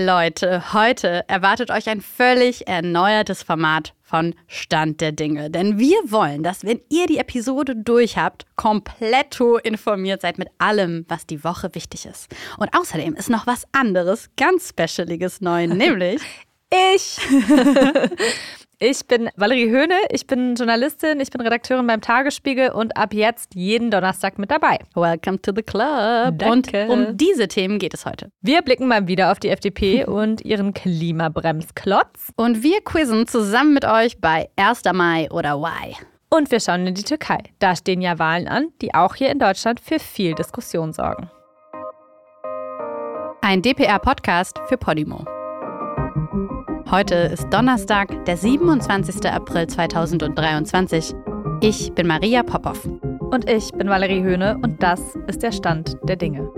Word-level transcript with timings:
Leute, 0.00 0.72
heute 0.72 1.28
erwartet 1.28 1.70
euch 1.70 1.88
ein 1.90 2.00
völlig 2.00 2.66
erneuertes 2.66 3.42
Format 3.42 3.92
von 4.02 4.34
Stand 4.46 5.02
der 5.02 5.12
Dinge. 5.12 5.50
Denn 5.50 5.78
wir 5.78 5.98
wollen, 6.06 6.42
dass, 6.42 6.64
wenn 6.64 6.80
ihr 6.88 7.06
die 7.06 7.18
Episode 7.18 7.76
durch 7.76 8.16
habt, 8.16 8.46
kompletto 8.56 9.58
informiert 9.58 10.22
seid 10.22 10.38
mit 10.38 10.48
allem, 10.56 11.04
was 11.08 11.26
die 11.26 11.44
Woche 11.44 11.74
wichtig 11.74 12.06
ist. 12.06 12.34
Und 12.56 12.74
außerdem 12.74 13.14
ist 13.14 13.28
noch 13.28 13.46
was 13.46 13.64
anderes, 13.72 14.30
ganz 14.38 14.70
Specialiges 14.70 15.42
neu, 15.42 15.66
nämlich 15.68 16.22
ich. 16.70 17.18
Ich 18.82 19.06
bin 19.06 19.28
Valerie 19.36 19.68
Höhne, 19.68 19.96
ich 20.08 20.26
bin 20.26 20.54
Journalistin, 20.54 21.20
ich 21.20 21.28
bin 21.28 21.42
Redakteurin 21.42 21.86
beim 21.86 22.00
Tagesspiegel 22.00 22.70
und 22.70 22.96
ab 22.96 23.12
jetzt 23.12 23.54
jeden 23.54 23.90
Donnerstag 23.90 24.38
mit 24.38 24.50
dabei. 24.50 24.78
Welcome 24.94 25.42
to 25.42 25.52
the 25.54 25.62
club. 25.62 26.38
Danke. 26.38 26.88
Und 26.88 27.08
um 27.08 27.16
diese 27.18 27.46
Themen 27.46 27.78
geht 27.78 27.92
es 27.92 28.06
heute. 28.06 28.30
Wir 28.40 28.62
blicken 28.62 28.88
mal 28.88 29.06
wieder 29.06 29.32
auf 29.32 29.38
die 29.38 29.50
FDP 29.50 30.04
und 30.06 30.42
ihren 30.46 30.72
Klimabremsklotz. 30.72 32.32
Und 32.36 32.62
wir 32.62 32.80
quizzen 32.80 33.26
zusammen 33.26 33.74
mit 33.74 33.84
euch 33.84 34.18
bei 34.18 34.48
1. 34.56 34.84
Mai 34.94 35.30
oder 35.30 35.60
Why. 35.60 35.94
Und 36.30 36.50
wir 36.50 36.60
schauen 36.60 36.86
in 36.86 36.94
die 36.94 37.02
Türkei. 37.02 37.42
Da 37.58 37.76
stehen 37.76 38.00
ja 38.00 38.18
Wahlen 38.18 38.48
an, 38.48 38.68
die 38.80 38.94
auch 38.94 39.14
hier 39.14 39.28
in 39.28 39.38
Deutschland 39.38 39.78
für 39.80 39.98
viel 39.98 40.34
Diskussion 40.34 40.94
sorgen. 40.94 41.28
Ein 43.42 43.60
DPR-Podcast 43.60 44.58
für 44.70 44.78
Podimo. 44.78 45.26
Heute 46.90 47.14
ist 47.14 47.48
Donnerstag, 47.50 48.24
der 48.24 48.36
27. 48.36 49.24
April 49.30 49.68
2023. 49.68 51.14
Ich 51.60 51.92
bin 51.92 52.08
Maria 52.08 52.42
Popov. 52.42 52.84
Und 53.30 53.48
ich 53.48 53.70
bin 53.70 53.88
Valerie 53.88 54.24
Höhne 54.24 54.58
und 54.60 54.82
das 54.82 55.00
ist 55.28 55.44
der 55.44 55.52
Stand 55.52 55.96
der 56.02 56.16
Dinge. 56.16 56.50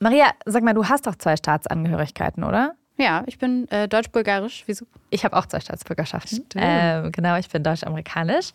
Maria, 0.00 0.32
sag 0.44 0.64
mal, 0.64 0.74
du 0.74 0.84
hast 0.86 1.06
doch 1.06 1.14
zwei 1.14 1.36
Staatsangehörigkeiten, 1.36 2.42
oder? 2.42 2.74
Ja, 2.96 3.22
ich 3.26 3.38
bin 3.38 3.68
äh, 3.70 3.86
deutsch-bulgarisch. 3.86 4.64
Wieso? 4.66 4.86
Ich 5.10 5.24
habe 5.24 5.36
auch 5.36 5.46
zwei 5.46 5.60
Staatsbürgerschaften. 5.60 6.44
Ähm, 6.56 7.12
genau, 7.12 7.36
ich 7.36 7.48
bin 7.48 7.62
deutsch-amerikanisch. 7.62 8.50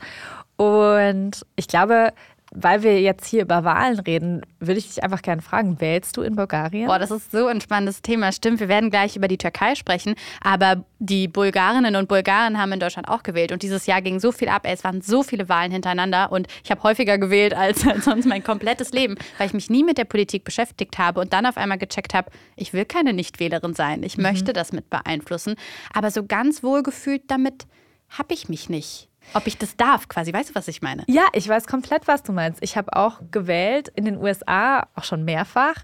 Und 0.58 1.46
ich 1.56 1.70
glaube, 1.70 2.12
weil 2.56 2.84
wir 2.84 3.02
jetzt 3.02 3.26
hier 3.26 3.42
über 3.42 3.64
Wahlen 3.64 4.00
reden, 4.00 4.42
würde 4.60 4.78
ich 4.78 4.88
dich 4.88 5.04
einfach 5.04 5.22
gerne 5.22 5.42
fragen, 5.42 5.82
wählst 5.82 6.18
du 6.18 6.22
in 6.22 6.36
Bulgarien? 6.36 6.88
Boah, 6.88 7.00
das 7.00 7.12
ist 7.12 7.32
so 7.32 7.48
ein 7.48 7.62
spannendes 7.62 8.02
Thema. 8.02 8.32
Stimmt, 8.32 8.60
wir 8.60 8.68
werden 8.68 8.90
gleich 8.90 9.16
über 9.16 9.28
die 9.28 9.38
Türkei 9.38 9.76
sprechen, 9.76 10.16
aber 10.42 10.86
die 11.00 11.28
Bulgarinnen 11.28 11.96
und 11.96 12.08
Bulgaren 12.08 12.60
haben 12.60 12.72
in 12.72 12.80
Deutschland 12.80 13.08
auch 13.08 13.24
gewählt 13.24 13.52
und 13.52 13.64
dieses 13.64 13.86
Jahr 13.88 14.02
ging 14.02 14.20
so 14.20 14.32
viel 14.32 14.50
ab. 14.50 14.64
Es 14.66 14.84
waren 14.84 15.02
so 15.02 15.24
viele 15.24 15.50
Wahlen 15.50 15.72
hintereinander 15.72 16.32
und 16.32 16.48
ich 16.64 16.72
habe 16.72 16.84
häufiger 16.84 17.18
gewählt 17.18 17.54
als, 17.54 17.86
als 17.88 18.06
sonst 18.06 18.26
mein 18.26 18.44
komplettes 18.44 18.92
Leben, 18.92 19.16
weil 19.38 19.48
ich 19.48 19.54
mich 19.54 19.70
nie 19.70 19.84
mit 19.84 19.98
der 19.98 20.06
Politik 20.06 20.44
beschäftigt 20.44 20.98
habe 20.98 21.20
und 21.22 21.34
dann 21.34 21.46
auf 21.46 21.58
einmal 21.58 21.78
gecheckt 21.78 22.14
habe, 22.14 22.32
ich 22.56 22.74
will 22.74 22.86
keine 22.86 23.14
Nichtwählerin 23.14 23.74
sein. 23.74 24.04
Ich 24.04 24.18
mhm. 24.18 24.24
möchte 24.24 24.54
das 24.54 24.72
mit 24.72 24.90
beeinflussen, 24.90 25.56
aber 25.92 26.12
so 26.12 26.26
ganz 26.26 26.64
wohlgefühlt 26.64 27.24
damit 27.28 27.66
habe 28.10 28.34
ich 28.34 28.48
mich 28.48 28.70
nicht. 28.70 29.10
Ob 29.34 29.48
ich 29.48 29.58
das 29.58 29.76
darf, 29.76 30.08
quasi. 30.08 30.34
Weißt 30.34 30.52
du, 30.52 30.56
was 30.56 30.68
ich 30.68 30.82
meine? 30.82 31.04
Ja, 31.08 31.24
ich 31.34 31.48
weiß 31.48 31.68
komplett, 31.68 32.08
was 32.08 32.24
du 32.24 32.34
meinst. 32.34 32.62
Ich 32.64 32.78
habe 32.78 32.96
auch 32.96 33.20
gewählt 33.32 33.92
in 33.96 34.06
den 34.06 34.18
USA, 34.18 34.88
auch 34.96 35.04
schon 35.04 35.24
mehrfach. 35.24 35.76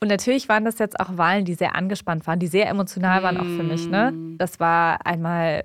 Und 0.00 0.08
natürlich 0.08 0.48
waren 0.48 0.64
das 0.64 0.78
jetzt 0.78 0.98
auch 0.98 1.16
Wahlen, 1.16 1.44
die 1.44 1.54
sehr 1.54 1.76
angespannt 1.76 2.26
waren, 2.26 2.38
die 2.38 2.48
sehr 2.48 2.68
emotional 2.68 3.22
waren 3.22 3.36
auch 3.36 3.44
für 3.44 3.62
mich. 3.62 3.88
Ne? 3.88 4.12
Mm. 4.12 4.38
Das 4.38 4.58
war 4.58 5.06
einmal 5.06 5.62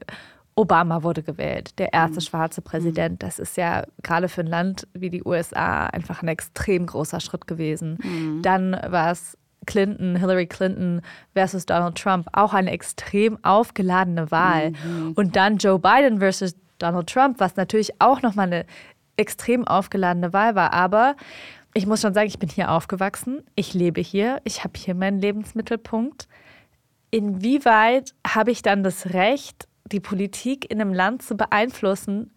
Obama 0.55 1.01
wurde 1.01 1.23
gewählt, 1.23 1.79
der 1.79 1.93
erste 1.93 2.17
mm. 2.17 2.21
schwarze 2.21 2.61
Präsident. 2.61 3.15
Mm. 3.15 3.19
Das 3.19 3.39
ist 3.39 3.57
ja 3.57 3.83
gerade 4.03 4.29
für 4.29 4.41
ein 4.41 4.47
Land 4.47 4.87
wie 4.93 5.09
die 5.09 5.23
USA 5.23 5.87
einfach 5.87 6.21
ein 6.21 6.27
extrem 6.27 6.85
großer 6.85 7.19
Schritt 7.19 7.47
gewesen. 7.47 8.41
Dann 8.43 8.79
war 8.89 9.11
es 9.11 9.37
Clinton, 9.65 10.15
Hillary 10.15 10.47
Clinton 10.47 11.01
versus 11.33 11.65
Donald 11.65 11.95
Trump, 11.95 12.27
auch 12.33 12.53
eine 12.53 12.71
extrem 12.71 13.43
aufgeladene 13.43 14.31
Wahl. 14.31 14.71
Mhm. 14.71 15.13
Und 15.15 15.35
dann 15.35 15.57
Joe 15.57 15.77
Biden 15.79 16.19
versus 16.19 16.55
Donald 16.77 17.09
Trump, 17.09 17.39
was 17.39 17.55
natürlich 17.55 17.99
auch 17.99 18.21
nochmal 18.21 18.47
eine 18.47 18.65
extrem 19.17 19.67
aufgeladene 19.67 20.33
Wahl 20.33 20.55
war. 20.55 20.73
Aber 20.73 21.15
ich 21.73 21.85
muss 21.85 22.01
schon 22.01 22.13
sagen, 22.13 22.27
ich 22.27 22.39
bin 22.39 22.49
hier 22.49 22.71
aufgewachsen, 22.71 23.43
ich 23.55 23.73
lebe 23.73 24.01
hier, 24.01 24.41
ich 24.43 24.63
habe 24.63 24.73
hier 24.77 24.95
meinen 24.95 25.19
Lebensmittelpunkt. 25.19 26.27
Inwieweit 27.11 28.13
habe 28.25 28.51
ich 28.51 28.61
dann 28.61 28.83
das 28.83 29.13
Recht, 29.13 29.67
die 29.91 29.99
Politik 29.99 30.69
in 30.69 30.81
einem 30.81 30.93
Land 30.93 31.21
zu 31.21 31.35
beeinflussen, 31.35 32.31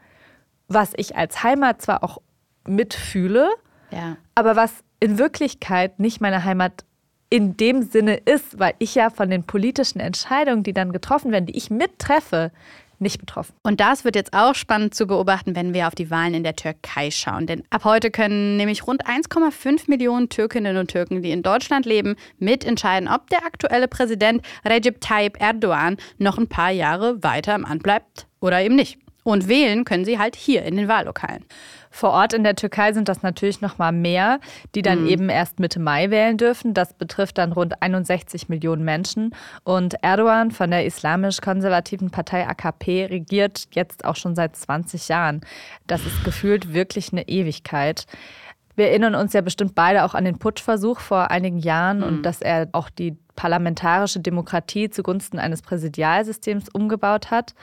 was 0.68 0.92
ich 0.96 1.16
als 1.16 1.42
Heimat 1.42 1.82
zwar 1.82 2.04
auch 2.04 2.18
mitfühle, 2.66 3.48
ja. 3.90 4.16
aber 4.34 4.56
was 4.56 4.72
in 5.00 5.18
Wirklichkeit 5.18 5.98
nicht 5.98 6.20
meine 6.20 6.44
Heimat 6.44 6.84
in 7.30 7.56
dem 7.56 7.82
Sinne 7.82 8.16
ist, 8.16 8.58
weil 8.58 8.74
ich 8.78 8.94
ja 8.94 9.10
von 9.10 9.30
den 9.30 9.44
politischen 9.44 10.00
Entscheidungen, 10.00 10.62
die 10.62 10.72
dann 10.72 10.92
getroffen 10.92 11.32
werden, 11.32 11.46
die 11.46 11.56
ich 11.56 11.70
mittreffe, 11.70 12.52
nicht 13.00 13.18
betroffen. 13.18 13.54
Und 13.62 13.80
das 13.80 14.04
wird 14.04 14.16
jetzt 14.16 14.32
auch 14.32 14.54
spannend 14.54 14.94
zu 14.94 15.06
beobachten, 15.06 15.56
wenn 15.56 15.74
wir 15.74 15.86
auf 15.86 15.94
die 15.94 16.10
Wahlen 16.10 16.34
in 16.34 16.44
der 16.44 16.56
Türkei 16.56 17.10
schauen. 17.10 17.46
Denn 17.46 17.62
ab 17.70 17.84
heute 17.84 18.10
können 18.10 18.56
nämlich 18.56 18.86
rund 18.86 19.06
1,5 19.06 19.84
Millionen 19.88 20.28
Türkinnen 20.28 20.76
und 20.76 20.90
Türken, 20.90 21.22
die 21.22 21.30
in 21.30 21.42
Deutschland 21.42 21.86
leben, 21.86 22.16
mitentscheiden, 22.38 23.08
ob 23.08 23.28
der 23.30 23.44
aktuelle 23.44 23.88
Präsident 23.88 24.42
Recep 24.64 25.00
Tayyip 25.00 25.40
Erdogan 25.40 25.96
noch 26.18 26.38
ein 26.38 26.48
paar 26.48 26.70
Jahre 26.70 27.22
weiter 27.22 27.54
im 27.54 27.64
Amt 27.64 27.82
bleibt 27.82 28.26
oder 28.40 28.60
eben 28.60 28.76
nicht. 28.76 28.98
Und 29.30 29.46
wählen 29.46 29.84
können 29.84 30.04
sie 30.04 30.18
halt 30.18 30.34
hier 30.34 30.64
in 30.64 30.76
den 30.76 30.88
Wahllokalen. 30.88 31.44
Vor 31.88 32.10
Ort 32.10 32.32
in 32.32 32.42
der 32.42 32.56
Türkei 32.56 32.92
sind 32.92 33.08
das 33.08 33.22
natürlich 33.22 33.60
noch 33.60 33.78
mal 33.78 33.92
mehr, 33.92 34.40
die 34.74 34.82
dann 34.82 35.02
mhm. 35.02 35.08
eben 35.08 35.28
erst 35.28 35.60
Mitte 35.60 35.78
Mai 35.78 36.10
wählen 36.10 36.36
dürfen. 36.36 36.74
Das 36.74 36.94
betrifft 36.94 37.38
dann 37.38 37.52
rund 37.52 37.80
61 37.80 38.48
Millionen 38.48 38.84
Menschen. 38.84 39.32
Und 39.62 39.94
Erdogan 40.02 40.50
von 40.50 40.72
der 40.72 40.84
islamisch-konservativen 40.84 42.10
Partei 42.10 42.44
AKP 42.44 43.06
regiert 43.06 43.68
jetzt 43.70 44.04
auch 44.04 44.16
schon 44.16 44.34
seit 44.34 44.56
20 44.56 45.06
Jahren. 45.06 45.42
Das 45.86 46.04
ist 46.04 46.24
gefühlt 46.24 46.74
wirklich 46.74 47.12
eine 47.12 47.28
Ewigkeit. 47.28 48.06
Wir 48.74 48.88
erinnern 48.88 49.14
uns 49.14 49.32
ja 49.32 49.42
bestimmt 49.42 49.76
beide 49.76 50.04
auch 50.04 50.14
an 50.14 50.24
den 50.24 50.38
Putschversuch 50.38 50.98
vor 50.98 51.30
einigen 51.30 51.58
Jahren 51.58 51.98
mhm. 51.98 52.04
und 52.04 52.22
dass 52.24 52.40
er 52.40 52.68
auch 52.72 52.90
die 52.90 53.16
parlamentarische 53.36 54.20
Demokratie 54.20 54.90
zugunsten 54.90 55.38
eines 55.38 55.62
Präsidialsystems 55.62 56.68
umgebaut 56.68 57.30
hat. 57.30 57.54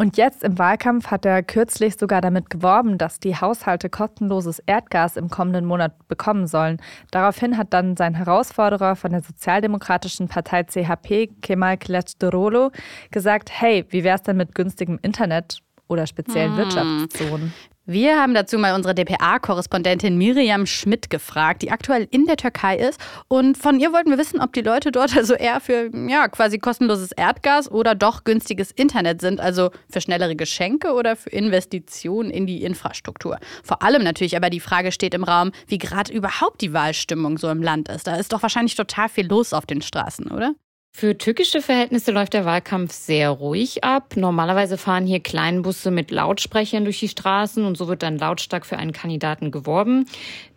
Und 0.00 0.16
jetzt 0.16 0.44
im 0.44 0.56
Wahlkampf 0.58 1.08
hat 1.08 1.26
er 1.26 1.42
kürzlich 1.42 1.96
sogar 1.96 2.20
damit 2.20 2.50
geworben, 2.50 2.98
dass 2.98 3.18
die 3.18 3.34
Haushalte 3.34 3.90
kostenloses 3.90 4.60
Erdgas 4.60 5.16
im 5.16 5.28
kommenden 5.28 5.64
Monat 5.64 6.06
bekommen 6.06 6.46
sollen. 6.46 6.80
Daraufhin 7.10 7.58
hat 7.58 7.72
dann 7.72 7.96
sein 7.96 8.14
Herausforderer 8.14 8.94
von 8.94 9.10
der 9.10 9.22
sozialdemokratischen 9.22 10.28
Partei 10.28 10.62
CHP, 10.62 11.40
Kemal 11.42 11.74
Kılıçdaroğlu, 11.74 12.72
gesagt, 13.10 13.50
hey, 13.50 13.86
wie 13.88 14.04
wär's 14.04 14.22
denn 14.22 14.36
mit 14.36 14.54
günstigem 14.54 15.00
Internet 15.02 15.58
oder 15.88 16.06
speziellen 16.06 16.52
hm. 16.52 16.58
Wirtschaftszonen? 16.58 17.52
Wir 17.90 18.20
haben 18.20 18.34
dazu 18.34 18.58
mal 18.58 18.74
unsere 18.74 18.94
DPA-Korrespondentin 18.94 20.18
Miriam 20.18 20.66
Schmidt 20.66 21.08
gefragt, 21.08 21.62
die 21.62 21.70
aktuell 21.70 22.06
in 22.10 22.26
der 22.26 22.36
Türkei 22.36 22.76
ist. 22.76 23.00
Und 23.28 23.56
von 23.56 23.80
ihr 23.80 23.94
wollten 23.94 24.10
wir 24.10 24.18
wissen, 24.18 24.42
ob 24.42 24.52
die 24.52 24.60
Leute 24.60 24.92
dort 24.92 25.16
also 25.16 25.32
eher 25.32 25.58
für 25.58 25.90
ja, 26.06 26.28
quasi 26.28 26.58
kostenloses 26.58 27.12
Erdgas 27.12 27.70
oder 27.70 27.94
doch 27.94 28.24
günstiges 28.24 28.72
Internet 28.72 29.22
sind, 29.22 29.40
also 29.40 29.70
für 29.88 30.02
schnellere 30.02 30.36
Geschenke 30.36 30.92
oder 30.92 31.16
für 31.16 31.30
Investitionen 31.30 32.28
in 32.28 32.46
die 32.46 32.62
Infrastruktur. 32.62 33.38
Vor 33.64 33.80
allem 33.80 34.04
natürlich 34.04 34.36
aber 34.36 34.50
die 34.50 34.60
Frage 34.60 34.92
steht 34.92 35.14
im 35.14 35.24
Raum, 35.24 35.52
wie 35.66 35.78
gerade 35.78 36.12
überhaupt 36.12 36.60
die 36.60 36.74
Wahlstimmung 36.74 37.38
so 37.38 37.48
im 37.48 37.62
Land 37.62 37.88
ist. 37.88 38.06
Da 38.06 38.16
ist 38.16 38.34
doch 38.34 38.42
wahrscheinlich 38.42 38.74
total 38.74 39.08
viel 39.08 39.26
los 39.28 39.54
auf 39.54 39.64
den 39.64 39.80
Straßen, 39.80 40.30
oder? 40.30 40.52
Für 40.90 41.16
türkische 41.16 41.62
Verhältnisse 41.62 42.10
läuft 42.10 42.34
der 42.34 42.44
Wahlkampf 42.44 42.92
sehr 42.92 43.30
ruhig 43.30 43.84
ab. 43.84 44.16
Normalerweise 44.16 44.76
fahren 44.76 45.06
hier 45.06 45.20
Kleinbusse 45.20 45.92
mit 45.92 46.10
Lautsprechern 46.10 46.84
durch 46.84 46.98
die 46.98 47.08
Straßen 47.08 47.64
und 47.64 47.76
so 47.76 47.86
wird 47.86 48.02
dann 48.02 48.18
lautstark 48.18 48.66
für 48.66 48.78
einen 48.78 48.92
Kandidaten 48.92 49.52
geworben. 49.52 50.06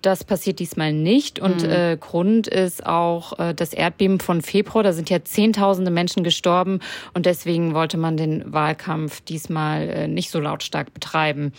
Das 0.01 0.23
passiert 0.23 0.57
diesmal 0.57 0.93
nicht 0.93 1.39
und 1.39 1.63
mhm. 1.63 1.69
äh, 1.69 1.97
Grund 1.97 2.47
ist 2.47 2.83
auch 2.83 3.37
äh, 3.37 3.53
das 3.53 3.73
Erdbeben 3.73 4.19
von 4.19 4.41
Februar. 4.41 4.83
Da 4.83 4.93
sind 4.93 5.11
ja 5.11 5.23
Zehntausende 5.23 5.91
Menschen 5.91 6.23
gestorben 6.23 6.79
und 7.13 7.27
deswegen 7.27 7.75
wollte 7.75 7.97
man 7.97 8.17
den 8.17 8.51
Wahlkampf 8.51 9.21
diesmal 9.21 9.89
äh, 9.89 10.07
nicht 10.07 10.31
so 10.31 10.39
lautstark 10.39 10.91
betreiben. 10.91 11.53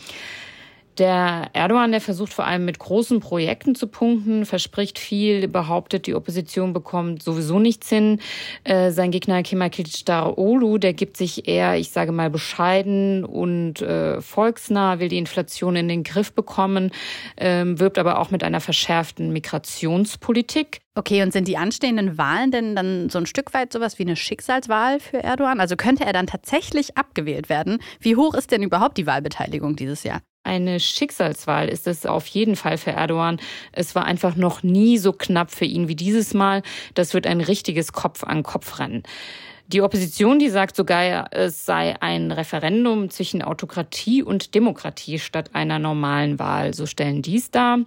Der 0.98 1.48
Erdogan, 1.54 1.90
der 1.90 2.02
versucht 2.02 2.34
vor 2.34 2.46
allem 2.46 2.66
mit 2.66 2.78
großen 2.78 3.20
Projekten 3.20 3.74
zu 3.74 3.86
punkten, 3.86 4.44
verspricht 4.44 4.98
viel, 4.98 5.48
behauptet, 5.48 6.06
die 6.06 6.14
Opposition 6.14 6.74
bekommt 6.74 7.22
sowieso 7.22 7.58
nichts 7.58 7.88
hin. 7.88 8.20
Äh, 8.64 8.90
sein 8.90 9.10
Gegner 9.10 9.42
Kemal 9.42 9.68
Kılıçdaroğlu, 9.68 10.78
der 10.78 10.92
gibt 10.92 11.16
sich 11.16 11.48
eher, 11.48 11.78
ich 11.78 11.90
sage 11.90 12.12
mal, 12.12 12.28
bescheiden 12.28 13.24
und 13.24 13.80
äh, 13.80 14.20
volksnah, 14.20 14.98
will 14.98 15.08
die 15.08 15.16
Inflation 15.16 15.76
in 15.76 15.88
den 15.88 16.04
Griff 16.04 16.34
bekommen, 16.34 16.90
ähm, 17.38 17.80
wirbt 17.80 17.98
aber 17.98 18.18
auch 18.18 18.30
mit 18.30 18.44
einer 18.44 18.60
verschärften 18.60 19.32
Migrationspolitik. 19.32 20.80
Okay, 20.94 21.22
und 21.22 21.32
sind 21.32 21.48
die 21.48 21.56
anstehenden 21.56 22.18
Wahlen 22.18 22.50
denn 22.50 22.76
dann 22.76 23.08
so 23.08 23.16
ein 23.16 23.24
Stück 23.24 23.54
weit 23.54 23.72
sowas 23.72 23.98
wie 23.98 24.02
eine 24.02 24.16
Schicksalswahl 24.16 25.00
für 25.00 25.22
Erdogan? 25.22 25.58
Also 25.58 25.74
könnte 25.76 26.04
er 26.04 26.12
dann 26.12 26.26
tatsächlich 26.26 26.98
abgewählt 26.98 27.48
werden? 27.48 27.78
Wie 27.98 28.16
hoch 28.16 28.34
ist 28.34 28.50
denn 28.50 28.62
überhaupt 28.62 28.98
die 28.98 29.06
Wahlbeteiligung 29.06 29.74
dieses 29.74 30.04
Jahr? 30.04 30.20
Eine 30.44 30.80
Schicksalswahl 30.80 31.68
ist 31.68 31.86
es 31.86 32.04
auf 32.04 32.26
jeden 32.26 32.56
Fall 32.56 32.76
für 32.76 32.90
Erdogan. 32.90 33.40
Es 33.70 33.94
war 33.94 34.04
einfach 34.04 34.34
noch 34.34 34.62
nie 34.62 34.98
so 34.98 35.12
knapp 35.12 35.52
für 35.52 35.64
ihn 35.64 35.86
wie 35.86 35.94
dieses 35.94 36.34
Mal. 36.34 36.62
Das 36.94 37.14
wird 37.14 37.26
ein 37.28 37.40
richtiges 37.40 37.92
Kopf-an-Kopf-Rennen. 37.92 39.04
Die 39.68 39.80
Opposition, 39.80 40.40
die 40.40 40.50
sagt 40.50 40.74
sogar, 40.74 41.32
es 41.32 41.64
sei 41.64 41.94
ein 42.02 42.32
Referendum 42.32 43.08
zwischen 43.08 43.40
Autokratie 43.40 44.22
und 44.22 44.54
Demokratie 44.54 45.20
statt 45.20 45.50
einer 45.54 45.78
normalen 45.78 46.38
Wahl. 46.38 46.74
So 46.74 46.86
stellen 46.86 47.22
dies 47.22 47.50
dar. 47.50 47.78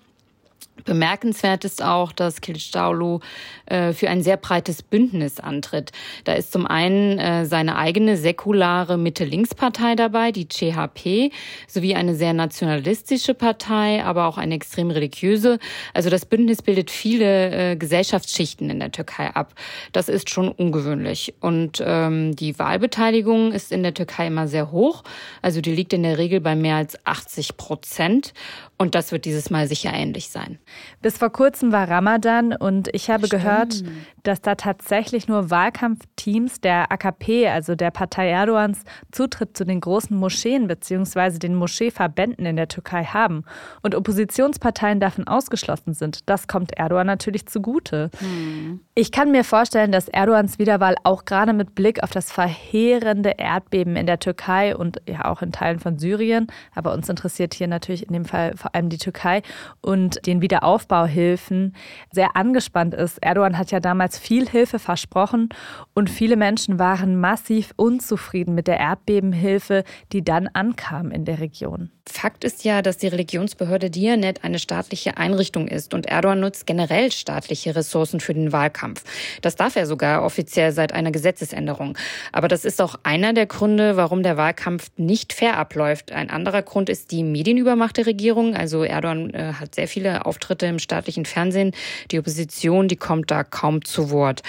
Bemerkenswert 0.83 1.63
ist 1.63 1.81
auch, 1.81 2.11
dass 2.11 2.41
Kılıçdaroğlu 2.41 3.21
äh, 3.65 3.93
für 3.93 4.09
ein 4.09 4.21
sehr 4.21 4.35
breites 4.37 4.83
Bündnis 4.83 5.39
antritt. 5.39 5.91
Da 6.25 6.33
ist 6.33 6.51
zum 6.51 6.67
einen 6.67 7.17
äh, 7.17 7.45
seine 7.45 7.77
eigene 7.77 8.17
säkulare 8.17 8.97
Mitte-Links-Partei 8.97 9.95
dabei, 9.95 10.31
die 10.31 10.47
CHP, 10.47 11.31
sowie 11.67 11.95
eine 11.95 12.13
sehr 12.13 12.33
nationalistische 12.33 13.33
Partei, 13.33 14.03
aber 14.03 14.27
auch 14.27 14.37
eine 14.37 14.53
extrem 14.53 14.91
religiöse. 14.91 15.59
Also 15.93 16.09
das 16.09 16.25
Bündnis 16.25 16.61
bildet 16.61 16.91
viele 16.91 17.71
äh, 17.71 17.75
Gesellschaftsschichten 17.77 18.69
in 18.69 18.79
der 18.79 18.91
Türkei 18.91 19.33
ab. 19.33 19.55
Das 19.93 20.09
ist 20.09 20.29
schon 20.29 20.49
ungewöhnlich. 20.49 21.35
Und 21.39 21.81
ähm, 21.85 22.35
die 22.35 22.59
Wahlbeteiligung 22.59 23.53
ist 23.53 23.71
in 23.71 23.81
der 23.81 23.93
Türkei 23.93 24.27
immer 24.27 24.47
sehr 24.47 24.71
hoch. 24.71 25.03
Also 25.41 25.61
die 25.61 25.73
liegt 25.73 25.93
in 25.93 26.03
der 26.03 26.17
Regel 26.17 26.41
bei 26.41 26.55
mehr 26.55 26.75
als 26.75 26.97
80 27.05 27.55
Prozent. 27.55 28.33
Und 28.77 28.93
das 28.93 29.11
wird 29.11 29.25
dieses 29.25 29.49
Mal 29.49 29.67
sicher 29.67 29.93
ähnlich 29.93 30.29
sein. 30.29 30.59
Bis 31.01 31.17
vor 31.17 31.29
kurzem 31.29 31.71
war 31.71 31.89
Ramadan 31.89 32.53
und 32.53 32.89
ich 32.93 33.09
habe 33.09 33.27
Stimmt. 33.27 33.43
gehört, 33.43 33.83
dass 34.23 34.41
da 34.41 34.55
tatsächlich 34.55 35.27
nur 35.27 35.49
Wahlkampfteams 35.49 36.61
der 36.61 36.91
AKP, 36.91 37.47
also 37.47 37.75
der 37.75 37.91
Partei 37.91 38.29
Erdogans, 38.29 38.83
Zutritt 39.11 39.55
zu 39.55 39.65
den 39.65 39.81
großen 39.81 40.17
Moscheen 40.17 40.67
bzw. 40.67 41.37
den 41.39 41.55
Moscheeverbänden 41.55 42.45
in 42.45 42.55
der 42.55 42.67
Türkei 42.67 43.05
haben 43.05 43.43
und 43.81 43.95
Oppositionsparteien 43.95 44.99
davon 44.99 45.27
ausgeschlossen 45.27 45.93
sind. 45.93 46.29
Das 46.29 46.47
kommt 46.47 46.77
Erdogan 46.77 47.07
natürlich 47.07 47.45
zugute. 47.45 48.09
Hm. 48.19 48.79
Ich 48.95 49.11
kann 49.11 49.31
mir 49.31 49.43
vorstellen, 49.43 49.91
dass 49.91 50.07
Erdogans 50.07 50.57
Wiederwahl 50.57 50.95
auch 51.03 51.25
gerade 51.25 51.53
mit 51.53 51.75
Blick 51.75 52.01
auf 52.01 52.11
das 52.11 52.31
verheerende 52.31 53.33
Erdbeben 53.37 53.95
in 53.95 54.05
der 54.05 54.19
Türkei 54.19 54.75
und 54.75 55.01
ja 55.07 55.25
auch 55.25 55.41
in 55.41 55.51
Teilen 55.51 55.79
von 55.79 55.99
Syrien, 55.99 56.47
aber 56.73 56.93
uns 56.93 57.09
interessiert 57.09 57.53
hier 57.53 57.67
natürlich 57.67 58.07
in 58.07 58.13
dem 58.13 58.25
Fall 58.25 58.55
vor 58.55 58.73
allem 58.73 58.89
die 58.89 58.97
Türkei 58.97 59.41
und 59.81 60.25
den 60.25 60.41
Wiederaufbauhilfen 60.55 61.75
sehr 62.11 62.35
angespannt 62.35 62.93
ist. 62.93 63.17
Erdogan 63.21 63.57
hat 63.57 63.71
ja 63.71 63.79
damals 63.81 64.17
viel 64.17 64.47
Hilfe 64.47 64.79
versprochen 64.79 65.49
und 65.93 66.09
viele 66.09 66.37
Menschen 66.37 66.79
waren 66.79 67.19
massiv 67.19 67.73
unzufrieden 67.75 68.55
mit 68.55 68.67
der 68.67 68.79
Erdbebenhilfe, 68.79 69.83
die 70.13 70.23
dann 70.23 70.47
ankam 70.47 71.11
in 71.11 71.25
der 71.25 71.39
Region. 71.39 71.89
Fakt 72.07 72.43
ist 72.43 72.63
ja, 72.63 72.83
dass 72.83 72.97
die 72.97 73.07
Religionsbehörde 73.07 73.89
Dianet 73.89 74.43
eine 74.43 74.59
staatliche 74.59 75.17
Einrichtung 75.17 75.67
ist 75.67 75.93
und 75.93 76.05
Erdogan 76.05 76.39
nutzt 76.39 76.67
generell 76.67 77.11
staatliche 77.11 77.75
Ressourcen 77.75 78.19
für 78.19 78.33
den 78.33 78.51
Wahlkampf. 78.51 79.03
Das 79.41 79.55
darf 79.55 79.75
er 79.75 79.87
sogar 79.87 80.23
offiziell 80.23 80.71
seit 80.71 80.93
einer 80.93 81.11
Gesetzesänderung. 81.11 81.97
Aber 82.31 82.47
das 82.47 82.63
ist 82.63 82.79
auch 82.79 82.95
einer 83.01 83.33
der 83.33 83.47
Gründe, 83.47 83.97
warum 83.97 84.21
der 84.21 84.37
Wahlkampf 84.37 84.91
nicht 84.97 85.33
fair 85.33 85.57
abläuft. 85.57 86.11
Ein 86.11 86.29
anderer 86.29 86.61
Grund 86.61 86.89
ist 86.89 87.11
die 87.11 87.23
medienübermachte 87.23 88.05
Regierung. 88.05 88.55
Also 88.55 88.83
Erdogan 88.83 89.31
äh, 89.31 89.53
hat 89.59 89.73
sehr 89.73 89.87
viele 89.87 90.25
Auftritte 90.27 90.44
im 90.49 90.79
staatlichen 90.79 91.25
Fernsehen. 91.25 91.71
Die 92.11 92.19
Opposition, 92.19 92.87
die 92.87 92.95
kommt 92.95 93.31
da 93.31 93.43
kaum 93.43 93.83
zu 93.83 94.09
Wort. 94.11 94.41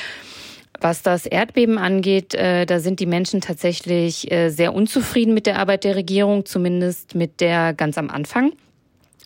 Was 0.81 1.03
das 1.03 1.27
Erdbeben 1.27 1.79
angeht, 1.79 2.35
äh, 2.35 2.67
da 2.67 2.81
sind 2.81 3.01
die 3.01 3.07
Menschen 3.07 3.41
tatsächlich 3.41 4.31
äh, 4.31 4.51
sehr 4.51 4.75
unzufrieden 4.75 5.33
mit 5.33 5.47
der 5.47 5.59
Arbeit 5.59 5.85
der 5.85 5.97
Regierung, 5.97 6.45
zumindest 6.45 7.15
mit 7.15 7.41
der 7.41 7.73
ganz 7.73 7.97
am 7.97 8.11
Anfang. 8.11 8.53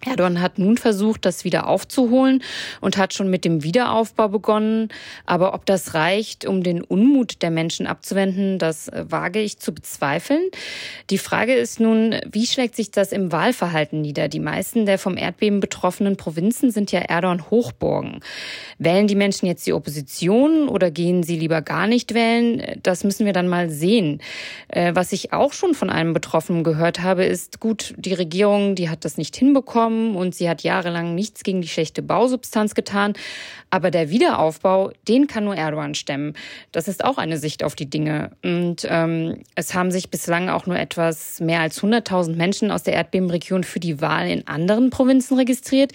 Erdogan 0.06 0.41
hat 0.41 0.58
nun 0.58 0.79
versucht, 0.79 1.26
das 1.26 1.44
wieder 1.44 1.67
aufzuholen 1.67 2.43
und 2.81 2.97
hat 2.97 3.12
schon 3.12 3.29
mit 3.29 3.44
dem 3.44 3.62
Wiederaufbau 3.62 4.29
begonnen. 4.29 4.88
Aber 5.26 5.52
ob 5.52 5.67
das 5.67 5.93
reicht, 5.93 6.47
um 6.47 6.62
den 6.62 6.82
Unmut 6.82 7.43
der 7.43 7.50
Menschen 7.50 7.87
abzuwenden, 7.87 8.58
das 8.58 8.88
äh, 8.88 9.05
wage 9.08 9.41
ich 9.41 9.58
zu 9.58 9.75
bezweifeln. 9.75 10.43
Die 11.11 11.19
Frage 11.19 11.55
ist 11.55 11.81
nun, 11.81 12.17
wie 12.31 12.47
schlägt 12.47 12.76
sich 12.76 12.91
das 12.91 13.12
im 13.12 13.31
Wahlverhalten 13.31 14.00
nieder? 14.00 14.29
Die 14.29 14.41
meisten 14.41 14.87
der 14.87 14.99
vom 14.99 15.19
Erdbeben 15.19 15.61
betroffenen 15.61 16.17
Provinzen 16.17 16.70
sind 16.70 16.93
ja 16.93 17.00
Erdogan 17.00 17.50
Hochburgen. 17.50 18.20
Wählen 18.79 19.06
die 19.06 19.14
Menschen 19.14 19.47
jetzt 19.47 19.67
die 19.67 19.75
Opposition 19.75 20.69
oder 20.69 20.91
gehen 20.91 21.23
sie 21.23 21.37
lieber 21.37 21.61
gar 21.61 21.87
nicht 21.87 22.14
wählen? 22.14 22.81
Das 22.82 23.05
müssen 23.05 23.26
wir 23.26 23.35
dann 23.35 23.49
mal 23.49 23.69
sehen. 23.69 24.23
Äh, 24.69 24.94
was 24.94 25.12
ich 25.12 25.35
auch 25.35 25.52
schon 25.52 25.75
von 25.75 25.91
einem 25.91 26.14
Betroffenen 26.14 26.64
gehört 26.64 27.02
habe, 27.02 27.26
ist 27.26 27.61
gut, 27.61 27.94
die 27.99 28.14
Regierung, 28.14 28.75
die 28.76 28.88
hat 28.88 29.05
das 29.05 29.19
nicht 29.19 29.37
hinbekommen 29.37 29.89
bekommen 29.90 30.16
und 30.16 30.34
sie 30.34 30.48
hat 30.48 30.62
jahrelang 30.62 31.14
nichts 31.14 31.42
gegen 31.42 31.60
die 31.60 31.69
schlechte 31.69 32.02
Bausubstanz 32.02 32.75
getan. 32.75 33.14
Aber 33.70 33.90
der 33.90 34.10
Wiederaufbau, 34.10 34.90
den 35.06 35.26
kann 35.26 35.44
nur 35.44 35.54
Erdogan 35.54 35.94
stemmen. 35.94 36.34
Das 36.72 36.88
ist 36.88 37.04
auch 37.04 37.19
eine 37.19 37.38
Sicht 37.38 37.62
auf 37.62 37.76
die 37.76 37.88
Dinge. 37.88 38.32
Und 38.42 38.87
ähm, 38.88 39.42
es 39.54 39.75
haben 39.75 39.92
sich 39.92 40.10
bislang 40.10 40.48
auch 40.48 40.66
nur 40.66 40.76
etwas 40.76 41.40
mehr 41.40 41.60
als 41.60 41.81
100.000 41.81 42.34
Menschen 42.34 42.70
aus 42.72 42.82
der 42.82 42.94
Erdbebenregion 42.94 43.62
für 43.62 43.78
die 43.78 44.00
Wahl 44.00 44.28
in 44.28 44.46
anderen 44.48 44.90
Provinzen 44.90 45.37
registriert. 45.37 45.92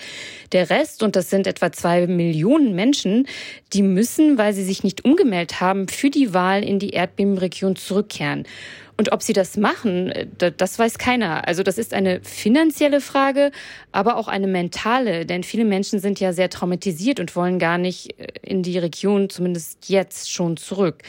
Der 0.53 0.69
Rest, 0.69 1.03
und 1.03 1.15
das 1.15 1.29
sind 1.29 1.47
etwa 1.47 1.71
zwei 1.71 2.07
Millionen 2.07 2.75
Menschen, 2.75 3.27
die 3.73 3.81
müssen, 3.81 4.37
weil 4.37 4.53
sie 4.53 4.63
sich 4.63 4.83
nicht 4.83 5.03
umgemeldet 5.03 5.59
haben, 5.59 5.89
für 5.89 6.09
die 6.09 6.33
Wahl 6.33 6.63
in 6.63 6.79
die 6.79 6.91
Erdbebenregion 6.91 7.75
zurückkehren. 7.75 8.45
Und 8.97 9.11
ob 9.11 9.21
sie 9.21 9.33
das 9.33 9.57
machen, 9.57 10.11
äh, 10.11 10.51
das 10.55 10.79
weiß 10.79 10.97
keiner. 10.97 11.47
Also 11.47 11.63
das 11.63 11.77
ist 11.77 11.93
eine 11.93 12.21
finanzielle 12.21 13.01
Frage, 13.01 13.51
aber 13.91 14.17
auch 14.17 14.27
eine 14.27 14.47
mentale, 14.47 15.25
denn 15.25 15.43
viele 15.43 15.65
Menschen 15.65 15.99
sind 15.99 16.19
ja 16.19 16.33
sehr 16.33 16.49
traumatisiert 16.49 17.19
und 17.19 17.35
wollen 17.35 17.59
gar 17.59 17.77
nicht 17.77 18.19
äh, 18.19 18.27
in 18.41 18.63
die 18.63 18.77
Region, 18.77 19.29
zumindest 19.29 19.89
jetzt 19.89 20.31
schon 20.31 20.57
zurück. 20.57 21.03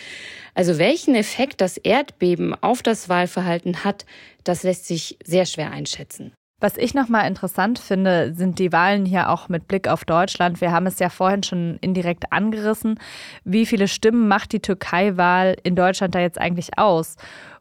Also 0.54 0.78
welchen 0.78 1.14
Effekt 1.14 1.60
das 1.60 1.76
Erdbeben 1.76 2.54
auf 2.60 2.82
das 2.82 3.08
Wahlverhalten 3.08 3.84
hat, 3.84 4.06
das 4.42 4.62
lässt 4.62 4.86
sich 4.86 5.18
sehr 5.24 5.44
schwer 5.44 5.70
einschätzen. 5.70 6.32
Was 6.58 6.78
ich 6.78 6.94
nochmal 6.94 7.28
interessant 7.28 7.78
finde, 7.78 8.32
sind 8.34 8.58
die 8.58 8.72
Wahlen 8.72 9.04
hier 9.04 9.28
auch 9.28 9.50
mit 9.50 9.68
Blick 9.68 9.88
auf 9.88 10.06
Deutschland. 10.06 10.62
Wir 10.62 10.72
haben 10.72 10.86
es 10.86 10.98
ja 10.98 11.10
vorhin 11.10 11.42
schon 11.42 11.76
indirekt 11.82 12.32
angerissen. 12.32 12.98
Wie 13.44 13.66
viele 13.66 13.88
Stimmen 13.88 14.26
macht 14.26 14.52
die 14.52 14.60
Türkei-Wahl 14.60 15.56
in 15.64 15.76
Deutschland 15.76 16.14
da 16.14 16.20
jetzt 16.20 16.40
eigentlich 16.40 16.78
aus? 16.78 17.16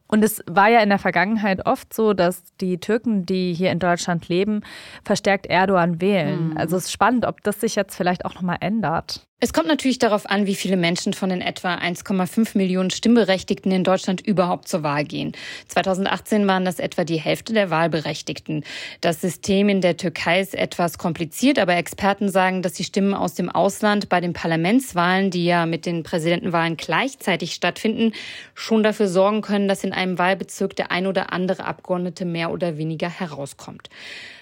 Und 0.08 0.22
es 0.24 0.42
war 0.46 0.68
ja 0.68 0.80
in 0.80 0.88
der 0.88 0.98
Vergangenheit 0.98 1.66
oft 1.66 1.92
so, 1.92 2.12
dass 2.12 2.42
die 2.60 2.78
Türken, 2.78 3.26
die 3.26 3.52
hier 3.52 3.72
in 3.72 3.78
Deutschland 3.78 4.28
leben, 4.28 4.62
verstärkt 5.04 5.46
Erdogan 5.46 6.00
wählen. 6.00 6.50
Mhm. 6.50 6.56
Also 6.56 6.76
es 6.76 6.84
ist 6.84 6.92
spannend, 6.92 7.26
ob 7.26 7.42
das 7.42 7.60
sich 7.60 7.74
jetzt 7.74 7.96
vielleicht 7.96 8.24
auch 8.24 8.34
nochmal 8.34 8.58
ändert. 8.60 9.26
Es 9.38 9.52
kommt 9.52 9.68
natürlich 9.68 9.98
darauf 9.98 10.30
an, 10.30 10.46
wie 10.46 10.54
viele 10.54 10.78
Menschen 10.78 11.12
von 11.12 11.28
den 11.28 11.42
etwa 11.42 11.74
1,5 11.74 12.56
Millionen 12.56 12.88
Stimmberechtigten 12.88 13.70
in 13.70 13.84
Deutschland 13.84 14.26
überhaupt 14.26 14.66
zur 14.66 14.82
Wahl 14.82 15.04
gehen. 15.04 15.32
2018 15.68 16.48
waren 16.48 16.64
das 16.64 16.78
etwa 16.78 17.04
die 17.04 17.20
Hälfte 17.20 17.52
der 17.52 17.68
Wahlberechtigten. 17.68 18.64
Das 19.02 19.20
System 19.20 19.68
in 19.68 19.82
der 19.82 19.98
Türkei 19.98 20.40
ist 20.40 20.54
etwas 20.54 20.96
kompliziert, 20.96 21.58
aber 21.58 21.76
Experten 21.76 22.30
sagen, 22.30 22.62
dass 22.62 22.72
die 22.72 22.84
Stimmen 22.84 23.12
aus 23.12 23.34
dem 23.34 23.50
Ausland 23.50 24.08
bei 24.08 24.22
den 24.22 24.32
Parlamentswahlen, 24.32 25.30
die 25.30 25.44
ja 25.44 25.66
mit 25.66 25.84
den 25.84 26.02
Präsidentenwahlen 26.02 26.78
gleichzeitig 26.78 27.52
stattfinden, 27.52 28.12
schon 28.54 28.82
dafür 28.82 29.06
sorgen 29.06 29.42
können, 29.42 29.68
dass 29.68 29.84
in 29.84 29.92
einem 29.96 30.18
Wahlbezirk 30.18 30.76
der 30.76 30.90
ein 30.90 31.06
oder 31.06 31.32
andere 31.32 31.64
Abgeordnete 31.64 32.24
mehr 32.24 32.52
oder 32.52 32.78
weniger 32.78 33.08
herauskommt. 33.08 33.88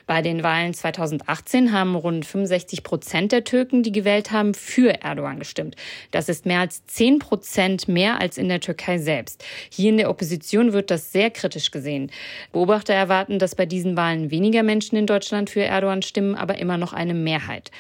Bei 0.07 0.21
den 0.21 0.43
Wahlen 0.43 0.75
2018 0.75 1.73
haben 1.73 1.95
rund 1.95 2.27
65 2.27 2.83
Prozent 2.83 3.33
der 3.33 3.45
Türken, 3.45 3.83
die 3.83 3.93
gewählt 3.93 4.33
haben, 4.33 4.53
für 4.53 5.03
Erdogan 5.03 5.39
gestimmt. 5.39 5.77
Das 6.11 6.29
ist 6.29 6.45
mehr 6.45 6.61
als 6.61 6.85
10 6.87 7.21
Prozent 7.21 7.89
mehr 7.89 8.21
als 8.21 8.37
in 8.37 8.51
der 8.51 8.61
Türkei 8.61 8.99
selbst. 8.99 9.43
Hier 9.71 9.89
in 9.89 9.97
der 9.97 10.11
Opposition 10.11 10.75
wird 10.75 10.91
das 10.91 11.11
sehr 11.11 11.31
kritisch 11.31 11.71
gesehen. 11.71 12.11
Beobachter 12.53 12.93
erwarten, 12.93 13.39
dass 13.39 13.55
bei 13.55 13.65
diesen 13.65 13.97
Wahlen 13.97 14.31
weniger 14.31 14.63
Menschen 14.63 14.97
in 14.97 15.07
Deutschland 15.07 15.49
für 15.49 15.63
Erdogan 15.63 16.03
stimmen, 16.03 16.35
aber 16.35 16.59
immer 16.59 16.77
noch 16.77 16.93
eine 16.93 17.15
Mehrheit. 17.15 17.71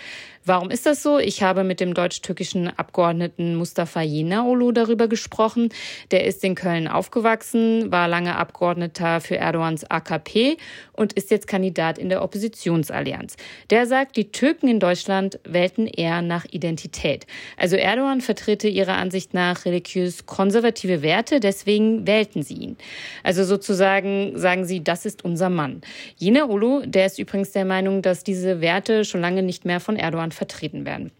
Warum 0.46 0.68
ist 0.68 0.84
das 0.84 1.02
so? 1.02 1.18
Ich 1.18 1.42
habe 1.42 1.64
mit 1.64 1.80
dem 1.80 1.94
deutsch-türkischen 1.94 2.68
Abgeordneten 2.68 3.54
Mustafa 3.54 4.02
Yenaolu 4.02 4.72
darüber 4.72 5.08
gesprochen. 5.08 5.70
Der 6.10 6.26
ist 6.26 6.44
in 6.44 6.54
Köln 6.54 6.86
aufgewachsen, 6.86 7.90
war 7.90 8.08
lange 8.08 8.36
Abgeordneter 8.36 9.22
für 9.22 9.36
Erdogans 9.36 9.84
AKP 9.90 10.58
und 10.92 11.14
ist 11.14 11.30
jetzt 11.30 11.46
Kandidat 11.46 11.96
in 11.96 12.10
der 12.10 12.22
Oppositionsallianz. 12.22 13.36
Der 13.70 13.86
sagt, 13.86 14.18
die 14.18 14.32
Türken 14.32 14.68
in 14.68 14.80
Deutschland 14.80 15.40
wählten 15.44 15.86
eher 15.86 16.20
nach 16.20 16.44
Identität. 16.50 17.26
Also 17.56 17.76
Erdogan 17.76 18.20
vertrete 18.20 18.68
ihrer 18.68 18.96
Ansicht 18.96 19.32
nach 19.32 19.64
religiös 19.64 20.26
konservative 20.26 21.00
Werte, 21.00 21.40
deswegen 21.40 22.06
wählten 22.06 22.42
sie 22.42 22.54
ihn. 22.54 22.76
Also 23.22 23.44
sozusagen 23.44 24.38
sagen 24.38 24.66
sie, 24.66 24.84
das 24.84 25.06
ist 25.06 25.24
unser 25.24 25.48
Mann. 25.48 25.80
Yenaolu, 26.18 26.82
der 26.84 27.06
ist 27.06 27.18
übrigens 27.18 27.52
der 27.52 27.64
Meinung, 27.64 28.02
dass 28.02 28.24
diese 28.24 28.60
Werte 28.60 29.06
schon 29.06 29.22
lange 29.22 29.42
nicht 29.42 29.64
mehr 29.64 29.80
von 29.80 29.96
Erdogan 29.96 30.33
vertreten 30.34 30.84
werden. 30.84 31.10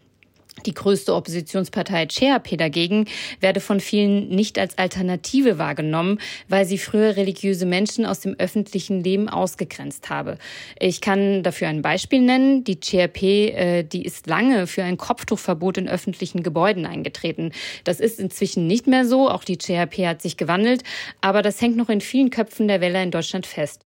Die 0.66 0.72
größte 0.72 1.14
Oppositionspartei 1.14 2.06
CHP 2.06 2.56
dagegen 2.56 3.06
werde 3.40 3.60
von 3.60 3.80
vielen 3.80 4.28
nicht 4.28 4.58
als 4.58 4.78
Alternative 4.78 5.58
wahrgenommen, 5.58 6.20
weil 6.48 6.64
sie 6.64 6.78
früher 6.78 7.16
religiöse 7.16 7.66
Menschen 7.66 8.06
aus 8.06 8.20
dem 8.20 8.34
öffentlichen 8.38 9.02
Leben 9.02 9.28
ausgegrenzt 9.28 10.08
habe. 10.08 10.38
Ich 10.78 11.00
kann 11.00 11.42
dafür 11.42 11.68
ein 11.68 11.82
Beispiel 11.82 12.22
nennen. 12.22 12.64
Die 12.64 12.80
CHP, 12.80 13.22
äh, 13.50 13.82
die 13.82 14.04
ist 14.04 14.26
lange 14.26 14.66
für 14.66 14.84
ein 14.84 14.96
Kopftuchverbot 14.96 15.76
in 15.76 15.88
öffentlichen 15.88 16.42
Gebäuden 16.42 16.86
eingetreten. 16.86 17.52
Das 17.82 18.00
ist 18.00 18.18
inzwischen 18.18 18.66
nicht 18.66 18.86
mehr 18.86 19.04
so. 19.04 19.28
Auch 19.28 19.44
die 19.44 19.58
CHP 19.58 20.06
hat 20.06 20.22
sich 20.22 20.36
gewandelt. 20.36 20.82
Aber 21.20 21.42
das 21.42 21.60
hängt 21.60 21.76
noch 21.76 21.90
in 21.90 22.00
vielen 22.00 22.30
Köpfen 22.30 22.68
der 22.68 22.80
Wähler 22.80 23.02
in 23.02 23.10
Deutschland 23.10 23.44
fest. 23.44 23.84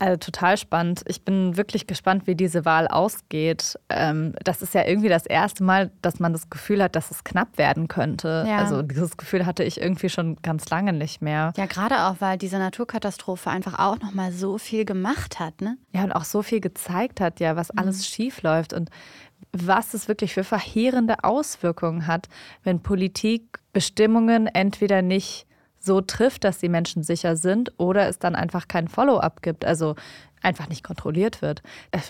Also 0.00 0.16
total 0.16 0.56
spannend. 0.56 1.02
Ich 1.08 1.24
bin 1.24 1.56
wirklich 1.56 1.88
gespannt, 1.88 2.28
wie 2.28 2.36
diese 2.36 2.64
Wahl 2.64 2.86
ausgeht. 2.86 3.76
Ähm, 3.88 4.32
das 4.44 4.62
ist 4.62 4.72
ja 4.72 4.86
irgendwie 4.86 5.08
das 5.08 5.26
erste 5.26 5.64
Mal, 5.64 5.90
dass 6.02 6.20
man 6.20 6.32
das 6.32 6.50
Gefühl 6.50 6.80
hat, 6.82 6.94
dass 6.94 7.10
es 7.10 7.24
knapp 7.24 7.58
werden 7.58 7.88
könnte. 7.88 8.44
Ja. 8.46 8.58
Also 8.58 8.82
dieses 8.82 9.16
Gefühl 9.16 9.44
hatte 9.44 9.64
ich 9.64 9.80
irgendwie 9.80 10.08
schon 10.08 10.36
ganz 10.42 10.70
lange 10.70 10.92
nicht 10.92 11.20
mehr. 11.20 11.52
Ja, 11.56 11.66
gerade 11.66 12.04
auch, 12.04 12.16
weil 12.20 12.38
diese 12.38 12.58
Naturkatastrophe 12.58 13.50
einfach 13.50 13.76
auch 13.80 13.98
noch 13.98 14.14
mal 14.14 14.30
so 14.30 14.56
viel 14.58 14.84
gemacht 14.84 15.40
hat, 15.40 15.60
ne? 15.60 15.76
Ja, 15.92 16.04
und 16.04 16.12
auch 16.12 16.24
so 16.24 16.42
viel 16.42 16.60
gezeigt 16.60 17.20
hat, 17.20 17.40
ja, 17.40 17.56
was 17.56 17.72
mhm. 17.72 17.80
alles 17.80 18.06
schief 18.06 18.42
läuft 18.42 18.72
und 18.74 18.90
was 19.50 19.94
es 19.94 20.06
wirklich 20.06 20.34
für 20.34 20.44
verheerende 20.44 21.24
Auswirkungen 21.24 22.06
hat, 22.06 22.28
wenn 22.62 22.82
Politik 22.82 23.58
Bestimmungen 23.72 24.46
entweder 24.46 25.02
nicht 25.02 25.47
so 25.78 26.00
trifft, 26.00 26.44
dass 26.44 26.58
die 26.58 26.68
Menschen 26.68 27.02
sicher 27.02 27.36
sind 27.36 27.72
oder 27.78 28.08
es 28.08 28.18
dann 28.18 28.34
einfach 28.34 28.68
kein 28.68 28.88
Follow-up 28.88 29.42
gibt, 29.42 29.64
also 29.64 29.94
einfach 30.42 30.68
nicht 30.68 30.84
kontrolliert 30.84 31.42
wird. 31.42 31.62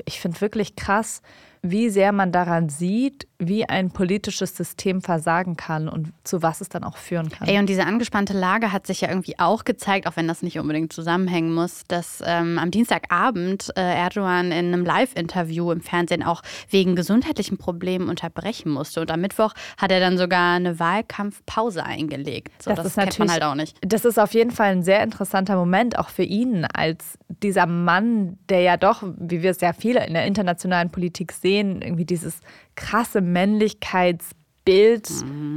Ich 0.05 0.21
finde 0.21 0.41
wirklich 0.41 0.77
krass, 0.77 1.23
wie 1.63 1.91
sehr 1.91 2.13
man 2.13 2.33
daran 2.33 2.69
sieht, 2.69 3.27
wie 3.39 3.69
ein 3.69 3.91
politisches 3.91 4.57
System 4.57 5.01
versagen 5.01 5.57
kann 5.57 5.89
und 5.89 6.13
zu 6.25 6.43
was 6.43 6.61
es 6.61 6.69
dann 6.69 6.83
auch 6.83 6.97
führen 6.97 7.29
kann. 7.29 7.47
Ey, 7.47 7.59
und 7.59 7.69
diese 7.69 7.85
angespannte 7.85 8.33
Lage 8.33 8.73
hat 8.73 8.87
sich 8.87 9.01
ja 9.03 9.09
irgendwie 9.09 9.39
auch 9.39 9.65
gezeigt, 9.65 10.09
auch 10.09 10.17
wenn 10.17 10.27
das 10.27 10.43
nicht 10.43 10.59
unbedingt 10.59 10.93
zusammenhängen 10.93 11.55
muss, 11.55 11.85
dass 11.87 12.21
ähm, 12.27 12.59
am 12.59 12.73
Dienstagabend 12.73 13.71
äh, 13.77 13.81
Erdogan 13.81 14.47
in 14.47 14.73
einem 14.73 14.85
Live-Interview 14.85 15.71
im 15.71 15.81
Fernsehen 15.81 16.25
auch 16.25 16.43
wegen 16.69 16.97
gesundheitlichen 16.97 17.59
Problemen 17.59 18.09
unterbrechen 18.09 18.73
musste. 18.73 19.01
Und 19.01 19.11
am 19.13 19.21
Mittwoch 19.21 19.55
hat 19.77 19.93
er 19.93 20.01
dann 20.01 20.19
sogar 20.19 20.57
eine 20.57 20.81
Wahlkampfpause 20.81 21.85
eingelegt. 21.85 22.61
So, 22.61 22.71
das, 22.71 22.79
das 22.79 22.87
ist 22.87 22.97
kennt 22.97 23.19
man 23.21 23.31
halt 23.31 23.45
auch 23.45 23.55
nicht. 23.55 23.77
Das 23.83 24.05
ist 24.05 24.19
auf 24.19 24.35
jeden 24.35 24.51
Fall 24.51 24.73
ein 24.73 24.83
sehr 24.83 25.03
interessanter 25.05 25.57
Moment, 25.57 25.97
auch 25.97 26.09
für 26.09 26.25
ihn 26.25 26.65
als 26.65 27.19
dieser 27.43 27.67
Mann, 27.67 28.37
der 28.49 28.63
ja 28.63 28.77
doch, 28.77 29.05
wie 29.19 29.43
wir 29.43 29.53
es 29.53 29.61
ja 29.61 29.73
viele 29.73 30.05
in 30.05 30.15
der 30.15 30.27
internationalen 30.27 30.91
Politik 30.91 31.31
sehen, 31.31 31.48
irgendwie 31.57 32.05
dieses 32.05 32.41
krasse 32.75 33.21
Männlichkeitsbild 33.21 35.09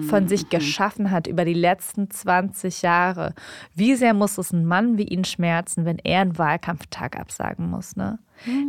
von 0.07 0.27
sich 0.27 0.45
mhm. 0.45 0.49
geschaffen 0.49 1.11
hat 1.11 1.27
über 1.27 1.45
die 1.45 1.53
letzten 1.53 2.09
20 2.09 2.81
Jahre. 2.81 3.33
Wie 3.75 3.95
sehr 3.95 4.13
muss 4.13 4.37
es 4.37 4.53
ein 4.53 4.65
Mann 4.65 4.97
wie 4.97 5.07
ihn 5.07 5.25
schmerzen, 5.25 5.85
wenn 5.85 5.99
er 5.99 6.21
einen 6.21 6.37
Wahlkampftag 6.37 7.19
absagen 7.19 7.69
muss, 7.69 7.95
ne? 7.95 8.19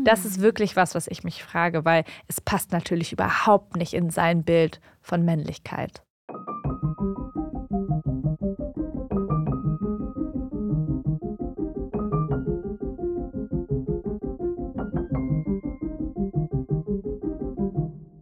Das 0.05 0.27
ist 0.27 0.41
wirklich 0.41 0.77
was, 0.77 0.95
was 0.95 1.07
ich 1.07 1.25
mich 1.25 1.43
frage, 1.43 1.85
weil 1.87 2.05
es 2.29 2.41
passt 2.41 2.73
natürlich 2.73 3.13
überhaupt 3.13 3.77
nicht 3.77 3.95
in 3.95 4.11
sein 4.11 4.45
Bild 4.45 4.81
von 5.01 5.25
Männlichkeit. 5.25 6.03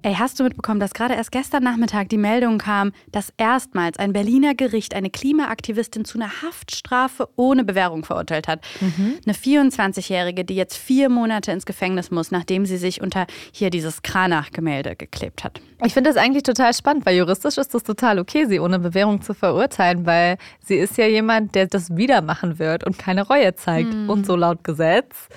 Ey, 0.02 0.14
hast 0.14 0.40
du 0.40 0.45
mitbekommen, 0.45 0.80
dass 0.80 0.95
gerade 0.95 1.12
erst 1.12 1.30
gestern 1.30 1.62
Nachmittag 1.62 2.09
die 2.09 2.16
Meldung 2.16 2.57
kam, 2.57 2.92
dass 3.12 3.35
erstmals 3.37 3.99
ein 3.99 4.14
Berliner 4.14 4.54
Gericht 4.54 4.95
eine 4.95 5.11
Klimaaktivistin 5.11 6.07
zu 6.07 6.16
einer 6.16 6.40
Haftstrafe 6.40 7.28
ohne 7.37 7.64
Bewährung 7.64 8.02
verurteilt 8.07 8.49
hat? 8.49 8.62
Mhm. 8.80 9.19
Eine 9.26 9.35
24-Jährige, 9.35 10.47
die 10.47 10.54
jetzt 10.54 10.78
vier 10.78 11.11
Monate 11.11 11.52
ins 11.52 11.66
Gefängnis 11.66 12.11
muss, 12.11 12.30
nachdem 12.30 12.64
sie 12.64 12.78
sich 12.78 13.02
unter 13.02 13.26
hier 13.52 13.69
dieses 13.69 14.00
Kranach-Gemälde 14.00 14.97
geklebt 14.97 15.45
hat. 15.45 15.61
Ich 15.85 15.92
finde 15.92 16.09
das 16.09 16.16
eigentlich 16.16 16.45
total 16.45 16.73
spannend, 16.73 17.04
weil 17.04 17.19
juristisch 17.19 17.59
ist 17.59 17.75
das 17.75 17.83
total 17.83 18.19
okay, 18.19 18.47
sie 18.47 18.59
ohne 18.59 18.78
Bewährung 18.78 19.21
zu 19.21 19.35
verurteilen, 19.35 20.07
weil 20.07 20.38
sie 20.64 20.76
ist 20.76 20.97
ja 20.97 21.07
jemand, 21.07 21.54
der 21.54 21.66
das 21.66 21.95
wieder 21.95 22.23
machen 22.23 22.59
wird 22.59 22.85
und 22.85 22.99
keine 22.99 23.26
Reue 23.26 23.54
zeigt. 23.54 23.92
Mhm. 23.92 24.09
Und 24.09 24.25
so 24.25 24.35
laut 24.35 24.64
Gesetz 24.64 25.28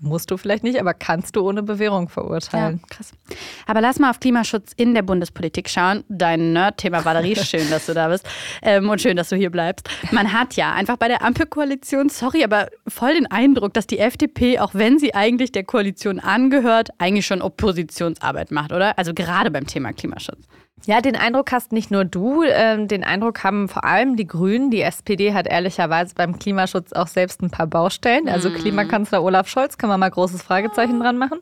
Musst 0.00 0.30
du 0.30 0.36
vielleicht 0.36 0.62
nicht, 0.62 0.78
aber 0.78 0.94
kannst 0.94 1.34
du 1.34 1.46
ohne 1.46 1.62
Bewährung 1.62 2.08
verurteilen. 2.08 2.80
Ja, 2.80 2.96
krass. 2.96 3.12
Aber 3.66 3.80
lass 3.80 3.98
mal 3.98 4.10
auf 4.10 4.20
Klimaschutz 4.20 4.72
in 4.76 4.94
der 4.94 5.02
Bundespolitik 5.02 5.68
schauen. 5.68 6.04
Dein 6.08 6.52
Nerd-Thema 6.52 7.04
Valerie, 7.04 7.34
schön, 7.44 7.68
dass 7.68 7.86
du 7.86 7.94
da 7.94 8.08
bist. 8.08 8.24
Ähm, 8.62 8.88
und 8.88 9.00
schön, 9.00 9.16
dass 9.16 9.28
du 9.28 9.36
hier 9.36 9.50
bleibst. 9.50 9.88
Man 10.12 10.32
hat 10.32 10.54
ja 10.54 10.72
einfach 10.72 10.96
bei 10.98 11.08
der 11.08 11.22
Ampelkoalition, 11.22 12.10
sorry, 12.10 12.44
aber 12.44 12.68
voll 12.86 13.14
den 13.14 13.26
Eindruck, 13.26 13.74
dass 13.74 13.88
die 13.88 13.98
FDP, 13.98 14.60
auch 14.60 14.74
wenn 14.74 15.00
sie 15.00 15.14
eigentlich 15.14 15.50
der 15.50 15.64
Koalition 15.64 16.20
angehört, 16.20 16.90
eigentlich 16.98 17.26
schon 17.26 17.42
Oppositionsarbeit 17.42 18.52
macht, 18.52 18.72
oder? 18.72 18.96
Also 18.98 19.14
gerade 19.14 19.50
beim 19.50 19.66
Thema 19.66 19.92
Klimaschutz. 19.92 20.46
Ja, 20.86 21.00
den 21.00 21.16
Eindruck 21.16 21.52
hast 21.52 21.72
nicht 21.72 21.90
nur 21.90 22.04
du, 22.04 22.42
äh, 22.42 22.86
den 22.86 23.04
Eindruck 23.04 23.44
haben 23.44 23.68
vor 23.68 23.84
allem 23.84 24.16
die 24.16 24.26
Grünen. 24.26 24.70
Die 24.70 24.80
SPD 24.80 25.34
hat 25.34 25.46
ehrlicherweise 25.46 26.14
beim 26.14 26.38
Klimaschutz 26.38 26.92
auch 26.92 27.08
selbst 27.08 27.42
ein 27.42 27.50
paar 27.50 27.66
Baustellen. 27.66 28.28
Also 28.28 28.48
mhm. 28.48 28.54
Klimakanzler 28.54 29.22
Olaf 29.22 29.48
Scholz 29.48 29.76
kann 29.76 29.88
man 29.90 30.00
mal 30.00 30.10
großes 30.10 30.42
Fragezeichen 30.42 31.00
dran 31.00 31.18
machen. 31.18 31.40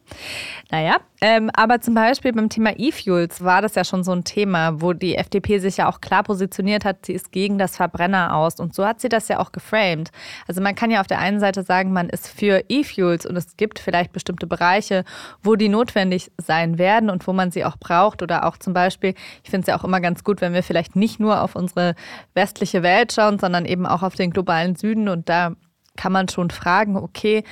Naja, 0.71 0.97
ähm, 1.21 1.51
aber 1.55 1.81
zum 1.81 1.95
Beispiel 1.95 2.33
beim 2.33 2.51
Thema 2.51 2.75
E-Fuels 2.77 3.43
war 3.43 3.63
das 3.63 3.75
ja 3.75 3.85
schon 3.85 4.05
so 4.05 4.13
ein 4.13 4.25
Thema, 4.25 4.83
wo 4.83 4.93
die 4.93 5.17
FDP 5.17 5.59
sich 5.59 5.79
ja 5.79 5.89
auch 5.89 6.01
klar 6.03 6.23
positioniert 6.23 6.85
hat, 6.85 7.07
sie 7.07 7.15
ist 7.15 7.33
gegen 7.33 7.57
das 7.57 7.77
Verbrenner 7.77 8.35
aus. 8.35 8.61
Und 8.61 8.75
so 8.75 8.87
hat 8.87 9.01
sie 9.01 9.09
das 9.09 9.29
ja 9.29 9.39
auch 9.39 9.53
geframed. 9.53 10.11
Also 10.47 10.61
man 10.61 10.75
kann 10.75 10.91
ja 10.91 11.01
auf 11.01 11.07
der 11.07 11.19
einen 11.19 11.41
Seite 11.41 11.63
sagen, 11.63 11.93
man 11.93 12.11
ist 12.11 12.29
für 12.29 12.65
E-Fuels 12.69 13.25
und 13.25 13.37
es 13.37 13.57
gibt 13.57 13.79
vielleicht 13.79 14.13
bestimmte 14.13 14.47
Bereiche, 14.47 15.05
wo 15.43 15.57
die 15.57 15.71
notwendig 15.71 16.31
sein 16.39 16.79
werden 16.79 17.09
und 17.09 17.27
wo 17.27 17.33
man 17.33 17.51
sie 17.51 17.65
auch 17.65 17.79
braucht. 17.79 18.23
Oder 18.23 18.45
auch 18.45 18.59
zum 18.59 18.75
Beispiel, 18.75 19.15
ich 19.43 19.51
finde 19.51 19.63
es 19.63 19.69
ja 19.69 19.79
auch 19.79 19.85
immer 19.85 20.01
ganz 20.01 20.23
gut, 20.23 20.43
wenn 20.43 20.53
wir 20.53 20.63
vielleicht 20.63 20.97
nicht 20.97 21.19
nur 21.19 21.41
auf 21.41 21.57
unsere 21.57 21.95
westliche 22.35 22.83
Welt 22.83 23.13
schauen, 23.13 23.39
sondern 23.39 23.65
eben 23.65 23.87
auch 23.87 24.03
auf 24.03 24.17
den 24.17 24.31
globalen 24.31 24.77
Süden. 24.77 25.09
Und 25.09 25.31
da 25.31 25.53
kann 25.97 26.13
man 26.13 26.29
schon 26.29 26.51
fragen, 26.51 26.97
okay, 26.97 27.43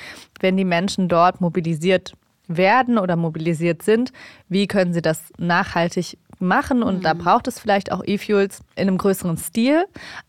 wenn 0.40 0.58
die 0.58 0.66
Menschen 0.66 1.08
dort 1.08 1.40
mobilisiert 1.40 2.14
werden 2.46 2.98
oder 2.98 3.16
mobilisiert 3.16 3.82
sind, 3.82 4.12
wie 4.48 4.66
können 4.66 4.92
sie 4.92 5.02
das 5.02 5.32
nachhaltig 5.38 6.18
machen 6.40 6.82
und 6.82 6.98
mhm. 6.98 7.02
da 7.02 7.14
braucht 7.14 7.48
es 7.48 7.58
vielleicht 7.58 7.92
auch 7.92 8.02
E-Fuels 8.04 8.60
in 8.74 8.88
einem 8.88 8.98
größeren 8.98 9.36
Stil. 9.36 9.84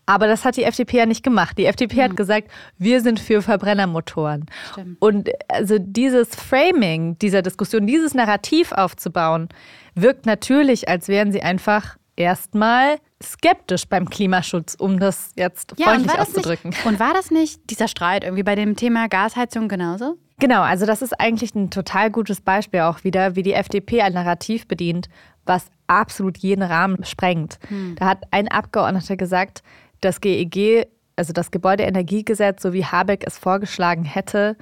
Aber 0.06 0.26
das 0.26 0.44
hat 0.44 0.56
die 0.56 0.64
FDP 0.64 0.98
ja 0.98 1.06
nicht 1.06 1.22
gemacht. 1.22 1.58
Die 1.58 1.66
FDP 1.66 1.96
mhm. 1.96 2.02
hat 2.02 2.16
gesagt, 2.16 2.48
wir 2.78 3.00
sind 3.00 3.20
für 3.20 3.42
Verbrennermotoren. 3.42 4.46
Stimmt. 4.72 4.96
Und 5.00 5.30
also 5.48 5.78
dieses 5.78 6.34
Framing 6.34 7.18
dieser 7.18 7.42
Diskussion, 7.42 7.86
dieses 7.86 8.14
Narrativ 8.14 8.72
aufzubauen, 8.72 9.48
wirkt 9.94 10.26
natürlich, 10.26 10.88
als 10.88 11.08
wären 11.08 11.32
sie 11.32 11.42
einfach 11.42 11.96
erstmal 12.16 12.96
skeptisch 13.22 13.86
beim 13.86 14.08
Klimaschutz, 14.08 14.74
um 14.74 14.98
das 14.98 15.30
jetzt 15.36 15.74
ja, 15.76 15.88
freundlich 15.88 16.12
und 16.12 16.20
auszudrücken. 16.20 16.70
Nicht, 16.70 16.86
und 16.86 17.00
war 17.00 17.14
das 17.14 17.30
nicht 17.30 17.60
dieser 17.70 17.88
Streit 17.88 18.24
irgendwie 18.24 18.42
bei 18.42 18.54
dem 18.54 18.76
Thema 18.76 19.08
Gasheizung 19.08 19.68
genauso? 19.68 20.18
Genau, 20.38 20.62
also 20.62 20.84
das 20.84 21.00
ist 21.00 21.18
eigentlich 21.18 21.54
ein 21.54 21.70
total 21.70 22.10
gutes 22.10 22.40
Beispiel 22.40 22.80
auch 22.80 23.04
wieder, 23.04 23.36
wie 23.36 23.42
die 23.42 23.54
FDP 23.54 24.02
ein 24.02 24.12
Narrativ 24.12 24.68
bedient, 24.68 25.08
was 25.46 25.66
absolut 25.86 26.36
jeden 26.38 26.62
Rahmen 26.62 27.04
sprengt. 27.04 27.58
Hm. 27.68 27.96
Da 27.98 28.06
hat 28.06 28.24
ein 28.32 28.48
Abgeordneter 28.48 29.16
gesagt, 29.16 29.62
das 30.00 30.20
GEG, 30.20 30.88
also 31.16 31.32
das 31.32 31.50
Gebäudeenergiegesetz, 31.50 32.62
so 32.62 32.74
wie 32.74 32.84
Habeck 32.84 33.24
es 33.26 33.38
vorgeschlagen 33.38 34.04
hätte, 34.04 34.56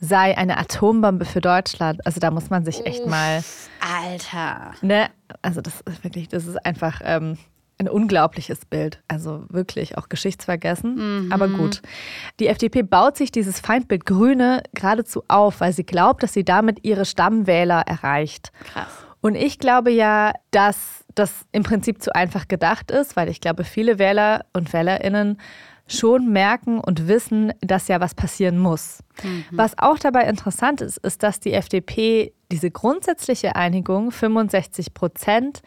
sei 0.00 0.36
eine 0.36 0.58
Atombombe 0.58 1.24
für 1.24 1.40
Deutschland. 1.40 2.04
Also 2.04 2.18
da 2.18 2.32
muss 2.32 2.50
man 2.50 2.64
sich 2.64 2.84
echt 2.84 3.06
mal. 3.06 3.44
Alter. 3.80 4.72
Ne? 4.82 5.10
Also 5.42 5.60
das 5.60 5.80
ist 5.82 6.02
wirklich, 6.02 6.28
das 6.28 6.46
ist 6.46 6.66
einfach. 6.66 7.00
Ähm, 7.04 7.38
ein 7.80 7.88
unglaubliches 7.88 8.66
Bild. 8.66 9.02
Also 9.08 9.44
wirklich 9.48 9.98
auch 9.98 10.08
geschichtsvergessen. 10.08 11.24
Mhm. 11.24 11.32
Aber 11.32 11.48
gut. 11.48 11.82
Die 12.38 12.46
FDP 12.46 12.82
baut 12.82 13.16
sich 13.16 13.32
dieses 13.32 13.58
Feindbild 13.58 14.04
Grüne 14.06 14.62
geradezu 14.74 15.24
auf, 15.28 15.60
weil 15.60 15.72
sie 15.72 15.84
glaubt, 15.84 16.22
dass 16.22 16.34
sie 16.34 16.44
damit 16.44 16.84
ihre 16.84 17.06
Stammwähler 17.06 17.80
erreicht. 17.86 18.52
Krass. 18.72 18.90
Und 19.22 19.34
ich 19.34 19.58
glaube 19.58 19.90
ja, 19.90 20.32
dass 20.50 21.04
das 21.14 21.46
im 21.52 21.62
Prinzip 21.62 22.02
zu 22.02 22.14
einfach 22.14 22.48
gedacht 22.48 22.90
ist, 22.90 23.16
weil 23.16 23.28
ich 23.28 23.40
glaube, 23.40 23.64
viele 23.64 23.98
Wähler 23.98 24.44
und 24.52 24.72
Wählerinnen 24.72 25.38
schon 25.86 26.30
merken 26.30 26.78
und 26.78 27.08
wissen, 27.08 27.52
dass 27.60 27.88
ja 27.88 28.00
was 28.00 28.14
passieren 28.14 28.58
muss. 28.58 29.02
Mhm. 29.22 29.44
Was 29.50 29.76
auch 29.78 29.98
dabei 29.98 30.24
interessant 30.24 30.80
ist, 30.80 30.98
ist, 30.98 31.22
dass 31.22 31.40
die 31.40 31.52
FDP 31.52 32.32
diese 32.52 32.70
grundsätzliche 32.70 33.56
Einigung 33.56 34.10
65 34.10 34.94
Prozent 34.94 35.62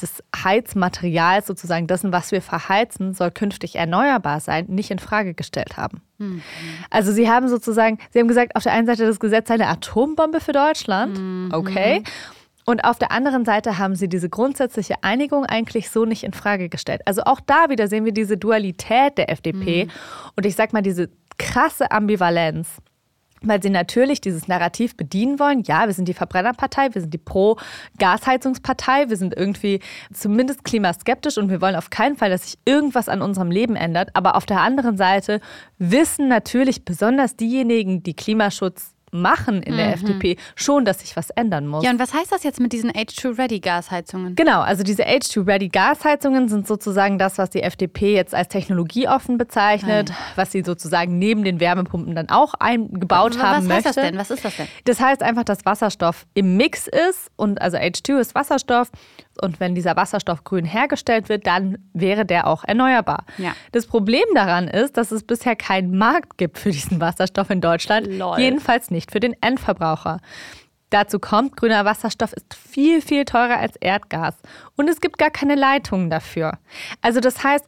des 0.00 0.22
Heizmaterials, 0.36 1.46
sozusagen 1.46 1.86
dessen, 1.86 2.12
was 2.12 2.32
wir 2.32 2.42
verheizen, 2.42 3.14
soll 3.14 3.30
künftig 3.30 3.76
erneuerbar 3.76 4.40
sein, 4.40 4.66
nicht 4.68 4.90
in 4.90 4.98
Frage 4.98 5.34
gestellt 5.34 5.76
haben. 5.76 6.02
Mhm. 6.18 6.42
Also 6.90 7.12
sie 7.12 7.30
haben 7.30 7.48
sozusagen, 7.48 7.98
sie 8.10 8.20
haben 8.20 8.28
gesagt, 8.28 8.54
auf 8.54 8.62
der 8.62 8.72
einen 8.72 8.86
Seite 8.86 9.06
das 9.06 9.20
Gesetz 9.20 9.48
sei 9.48 9.54
eine 9.54 9.68
Atombombe 9.68 10.40
für 10.40 10.52
Deutschland, 10.52 11.18
mhm. 11.18 11.50
okay. 11.52 12.02
Und 12.64 12.84
auf 12.84 12.98
der 12.98 13.10
anderen 13.10 13.44
Seite 13.44 13.78
haben 13.78 13.96
sie 13.96 14.08
diese 14.08 14.28
grundsätzliche 14.28 15.02
Einigung 15.02 15.44
eigentlich 15.44 15.90
so 15.90 16.04
nicht 16.04 16.22
in 16.22 16.32
Frage 16.32 16.68
gestellt. 16.68 17.00
Also 17.06 17.22
auch 17.24 17.40
da 17.40 17.70
wieder 17.70 17.88
sehen 17.88 18.04
wir 18.04 18.12
diese 18.12 18.36
Dualität 18.36 19.18
der 19.18 19.30
FDP 19.30 19.86
mhm. 19.86 19.90
und 20.36 20.46
ich 20.46 20.54
sag 20.54 20.72
mal 20.72 20.82
diese 20.82 21.10
krasse 21.38 21.90
Ambivalenz 21.90 22.68
weil 23.48 23.62
sie 23.62 23.70
natürlich 23.70 24.20
dieses 24.20 24.48
Narrativ 24.48 24.96
bedienen 24.96 25.38
wollen. 25.38 25.62
Ja, 25.64 25.86
wir 25.86 25.94
sind 25.94 26.08
die 26.08 26.14
Verbrennerpartei, 26.14 26.88
wir 26.92 27.00
sind 27.00 27.12
die 27.12 27.18
Pro-Gasheizungspartei, 27.18 29.08
wir 29.08 29.16
sind 29.16 29.36
irgendwie 29.36 29.80
zumindest 30.12 30.64
klimaskeptisch 30.64 31.38
und 31.38 31.50
wir 31.50 31.60
wollen 31.60 31.76
auf 31.76 31.90
keinen 31.90 32.16
Fall, 32.16 32.30
dass 32.30 32.44
sich 32.44 32.58
irgendwas 32.64 33.08
an 33.08 33.22
unserem 33.22 33.50
Leben 33.50 33.76
ändert. 33.76 34.10
Aber 34.14 34.36
auf 34.36 34.46
der 34.46 34.60
anderen 34.60 34.96
Seite 34.96 35.40
wissen 35.78 36.28
natürlich 36.28 36.84
besonders 36.84 37.36
diejenigen, 37.36 38.02
die 38.02 38.14
Klimaschutz 38.14 38.91
machen 39.12 39.62
in 39.62 39.76
der 39.76 39.88
mhm. 39.88 39.92
FDP, 39.92 40.36
schon, 40.56 40.84
dass 40.84 41.00
sich 41.00 41.16
was 41.16 41.30
ändern 41.30 41.66
muss. 41.66 41.84
Ja, 41.84 41.90
und 41.90 41.98
was 41.98 42.14
heißt 42.14 42.32
das 42.32 42.42
jetzt 42.42 42.60
mit 42.60 42.72
diesen 42.72 42.90
H2-Ready-Gasheizungen? 42.90 44.34
Genau, 44.34 44.62
also 44.62 44.82
diese 44.82 45.04
H2-Ready-Gasheizungen 45.04 46.48
sind 46.48 46.66
sozusagen 46.66 47.18
das, 47.18 47.38
was 47.38 47.50
die 47.50 47.62
FDP 47.62 48.14
jetzt 48.14 48.34
als 48.34 48.48
technologieoffen 48.48 49.36
bezeichnet, 49.36 50.08
Nein. 50.08 50.18
was 50.36 50.52
sie 50.52 50.62
sozusagen 50.62 51.18
neben 51.18 51.44
den 51.44 51.60
Wärmepumpen 51.60 52.14
dann 52.14 52.30
auch 52.30 52.54
eingebaut 52.54 53.34
was, 53.34 53.42
haben 53.42 53.68
was 53.68 53.84
möchte. 53.84 53.84
Was 53.84 53.84
heißt 53.84 53.96
das 53.96 54.04
denn? 54.04 54.18
Was 54.18 54.30
ist 54.30 54.44
das 54.44 54.56
denn? 54.56 54.68
Das 54.84 55.00
heißt 55.00 55.22
einfach, 55.22 55.44
dass 55.44 55.64
Wasserstoff 55.66 56.26
im 56.34 56.56
Mix 56.56 56.88
ist 56.88 57.30
und 57.36 57.60
also 57.60 57.76
H2 57.76 58.18
ist 58.18 58.34
Wasserstoff 58.34 58.90
und 59.42 59.60
wenn 59.60 59.74
dieser 59.74 59.96
Wasserstoff 59.96 60.44
grün 60.44 60.64
hergestellt 60.64 61.28
wird, 61.28 61.46
dann 61.46 61.78
wäre 61.92 62.24
der 62.24 62.46
auch 62.46 62.64
erneuerbar. 62.64 63.24
Ja. 63.38 63.54
Das 63.72 63.86
Problem 63.86 64.24
daran 64.34 64.68
ist, 64.68 64.96
dass 64.96 65.10
es 65.12 65.24
bisher 65.24 65.56
keinen 65.56 65.96
Markt 65.96 66.38
gibt 66.38 66.58
für 66.58 66.70
diesen 66.70 67.00
Wasserstoff 67.00 67.50
in 67.50 67.60
Deutschland. 67.60 68.06
Lol. 68.06 68.38
Jedenfalls 68.38 68.90
nicht 68.90 69.10
für 69.10 69.20
den 69.20 69.34
Endverbraucher. 69.40 70.20
Dazu 70.90 71.18
kommt, 71.18 71.56
grüner 71.56 71.84
Wasserstoff 71.84 72.32
ist 72.34 72.54
viel, 72.54 73.00
viel 73.00 73.24
teurer 73.24 73.58
als 73.58 73.76
Erdgas. 73.76 74.36
Und 74.76 74.88
es 74.90 75.00
gibt 75.00 75.16
gar 75.16 75.30
keine 75.30 75.54
Leitungen 75.54 76.10
dafür. 76.10 76.58
Also 77.00 77.20
das 77.20 77.42
heißt, 77.42 77.64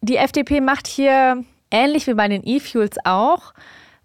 die 0.00 0.16
FDP 0.16 0.60
macht 0.60 0.86
hier, 0.86 1.44
ähnlich 1.70 2.06
wie 2.06 2.14
bei 2.14 2.28
den 2.28 2.42
E-Fuels 2.44 2.96
auch, 3.04 3.52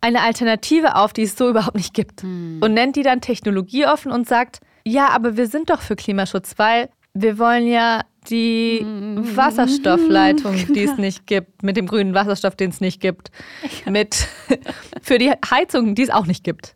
eine 0.01 0.21
Alternative 0.21 0.95
auf, 0.95 1.13
die 1.13 1.23
es 1.23 1.37
so 1.37 1.49
überhaupt 1.49 1.75
nicht 1.75 1.93
gibt. 1.93 2.21
Hm. 2.21 2.59
Und 2.61 2.73
nennt 2.73 2.95
die 2.95 3.03
dann 3.03 3.21
technologieoffen 3.21 4.11
und 4.11 4.27
sagt, 4.27 4.59
ja, 4.85 5.09
aber 5.09 5.37
wir 5.37 5.47
sind 5.47 5.69
doch 5.69 5.81
für 5.81 5.95
Klimaschutz, 5.95 6.53
weil 6.57 6.89
wir 7.21 7.37
wollen 7.39 7.67
ja 7.67 8.01
die 8.29 8.85
Wasserstoffleitung, 9.35 10.55
die 10.73 10.83
es 10.83 10.97
nicht 10.97 11.27
gibt, 11.27 11.63
mit 11.63 11.77
dem 11.77 11.87
grünen 11.87 12.13
Wasserstoff, 12.13 12.55
den 12.55 12.71
es 12.71 12.81
nicht 12.81 13.01
gibt, 13.01 13.31
mit 13.85 14.27
für 15.01 15.17
die 15.17 15.31
Heizung, 15.49 15.95
die 15.95 16.03
es 16.03 16.09
auch 16.09 16.25
nicht 16.25 16.43
gibt. 16.43 16.75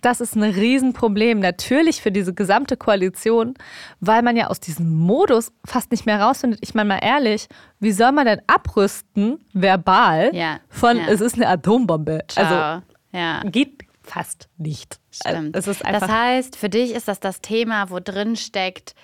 Das 0.00 0.22
ist 0.22 0.36
ein 0.36 0.42
Riesenproblem, 0.42 1.38
natürlich 1.38 2.00
für 2.00 2.10
diese 2.10 2.32
gesamte 2.32 2.78
Koalition, 2.78 3.54
weil 4.00 4.22
man 4.22 4.36
ja 4.36 4.46
aus 4.46 4.58
diesem 4.58 4.94
Modus 4.94 5.52
fast 5.66 5.90
nicht 5.90 6.06
mehr 6.06 6.20
rausfindet. 6.20 6.60
Ich 6.62 6.74
meine 6.74 6.88
mal 6.88 7.00
ehrlich, 7.02 7.46
wie 7.78 7.92
soll 7.92 8.12
man 8.12 8.24
denn 8.24 8.40
abrüsten, 8.46 9.44
verbal, 9.52 10.30
ja, 10.34 10.60
von 10.68 10.96
ja. 10.96 11.08
es 11.08 11.20
ist 11.20 11.34
eine 11.34 11.48
Atombombe? 11.48 12.20
Ciao. 12.28 12.44
Also 12.44 12.86
ja. 13.12 13.42
geht 13.44 13.82
fast 14.02 14.48
nicht. 14.56 14.98
Stimmt. 15.10 15.56
das 15.56 15.82
heißt, 15.82 16.56
für 16.56 16.68
dich 16.68 16.94
ist 16.94 17.08
das 17.08 17.20
das 17.20 17.40
Thema, 17.40 17.90
wo 17.90 17.98
drin 17.98 18.36
steckt, 18.36 18.94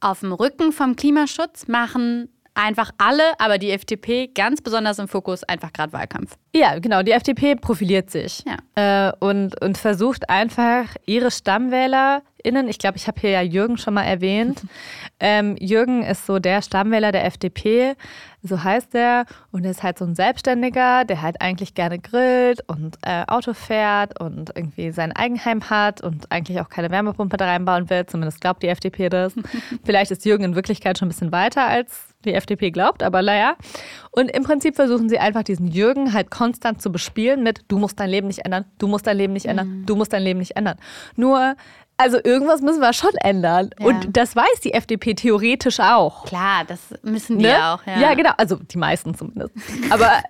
auf 0.00 0.20
dem 0.20 0.32
Rücken 0.32 0.72
vom 0.72 0.96
Klimaschutz 0.96 1.68
machen 1.68 2.28
einfach 2.54 2.90
alle, 2.98 3.22
aber 3.38 3.58
die 3.58 3.70
FDP 3.70 4.28
ganz 4.28 4.60
besonders 4.60 4.98
im 4.98 5.08
Fokus, 5.08 5.44
einfach 5.44 5.72
gerade 5.72 5.92
Wahlkampf. 5.92 6.36
Ja, 6.54 6.78
genau. 6.78 7.02
Die 7.02 7.12
FDP 7.12 7.54
profiliert 7.54 8.10
sich 8.10 8.44
ja. 8.46 9.08
äh, 9.08 9.12
und, 9.20 9.60
und 9.62 9.78
versucht 9.78 10.28
einfach 10.28 10.94
ihre 11.06 11.30
StammwählerInnen, 11.30 12.68
ich 12.68 12.78
glaube, 12.78 12.96
ich 12.96 13.06
habe 13.06 13.20
hier 13.20 13.30
ja 13.30 13.42
Jürgen 13.42 13.78
schon 13.78 13.94
mal 13.94 14.04
erwähnt. 14.04 14.62
ähm, 15.20 15.56
Jürgen 15.58 16.02
ist 16.02 16.26
so 16.26 16.38
der 16.38 16.62
Stammwähler 16.62 17.12
der 17.12 17.24
FDP, 17.24 17.94
so 18.42 18.62
heißt 18.62 18.94
er. 18.94 19.26
Und 19.50 19.64
er 19.64 19.70
ist 19.70 19.82
halt 19.82 19.98
so 19.98 20.04
ein 20.04 20.14
Selbstständiger, 20.14 21.04
der 21.04 21.22
halt 21.22 21.40
eigentlich 21.40 21.74
gerne 21.74 21.98
grillt 21.98 22.62
und 22.66 22.98
äh, 23.02 23.24
Auto 23.26 23.54
fährt 23.54 24.20
und 24.20 24.52
irgendwie 24.54 24.92
sein 24.92 25.12
Eigenheim 25.12 25.70
hat 25.70 26.00
und 26.00 26.30
eigentlich 26.30 26.60
auch 26.60 26.68
keine 26.68 26.90
Wärmepumpe 26.90 27.36
da 27.36 27.46
reinbauen 27.46 27.90
will. 27.90 28.06
Zumindest 28.06 28.40
glaubt 28.40 28.62
die 28.62 28.68
FDP 28.68 29.08
das. 29.08 29.34
Vielleicht 29.84 30.10
ist 30.10 30.24
Jürgen 30.24 30.44
in 30.44 30.54
Wirklichkeit 30.54 30.98
schon 30.98 31.06
ein 31.06 31.10
bisschen 31.10 31.32
weiter 31.32 31.66
als 31.66 32.10
die 32.24 32.34
FDP 32.34 32.70
glaubt, 32.70 33.02
aber 33.02 33.22
naja. 33.22 33.56
Und 34.10 34.30
im 34.30 34.42
Prinzip 34.42 34.76
versuchen 34.76 35.08
sie 35.08 35.18
einfach 35.18 35.42
diesen 35.42 35.68
Jürgen 35.68 36.12
halt 36.12 36.30
konstant 36.30 36.82
zu 36.82 36.92
bespielen 36.92 37.42
mit, 37.42 37.62
du 37.68 37.78
musst 37.78 37.98
dein 37.98 38.10
Leben 38.10 38.26
nicht 38.26 38.44
ändern, 38.44 38.66
du 38.78 38.88
musst 38.88 39.06
dein 39.06 39.16
Leben 39.16 39.32
nicht 39.32 39.46
ändern, 39.46 39.68
mhm. 39.68 39.86
du 39.86 39.96
musst 39.96 40.12
dein 40.12 40.22
Leben 40.22 40.38
nicht 40.38 40.56
ändern. 40.56 40.76
Nur, 41.16 41.54
also 42.00 42.18
irgendwas 42.22 42.62
müssen 42.62 42.80
wir 42.80 42.92
schon 42.92 43.14
ändern. 43.22 43.70
Ja. 43.78 43.86
Und 43.86 44.16
das 44.16 44.34
weiß 44.34 44.60
die 44.64 44.72
FDP 44.72 45.14
theoretisch 45.14 45.80
auch. 45.80 46.24
Klar, 46.24 46.64
das 46.66 46.80
müssen 47.02 47.38
die 47.38 47.44
ne? 47.44 47.72
auch. 47.72 47.86
Ja. 47.86 48.00
ja, 48.00 48.14
genau. 48.14 48.30
Also 48.36 48.56
die 48.56 48.78
meisten 48.78 49.14
zumindest. 49.14 49.52
Aber 49.90 50.22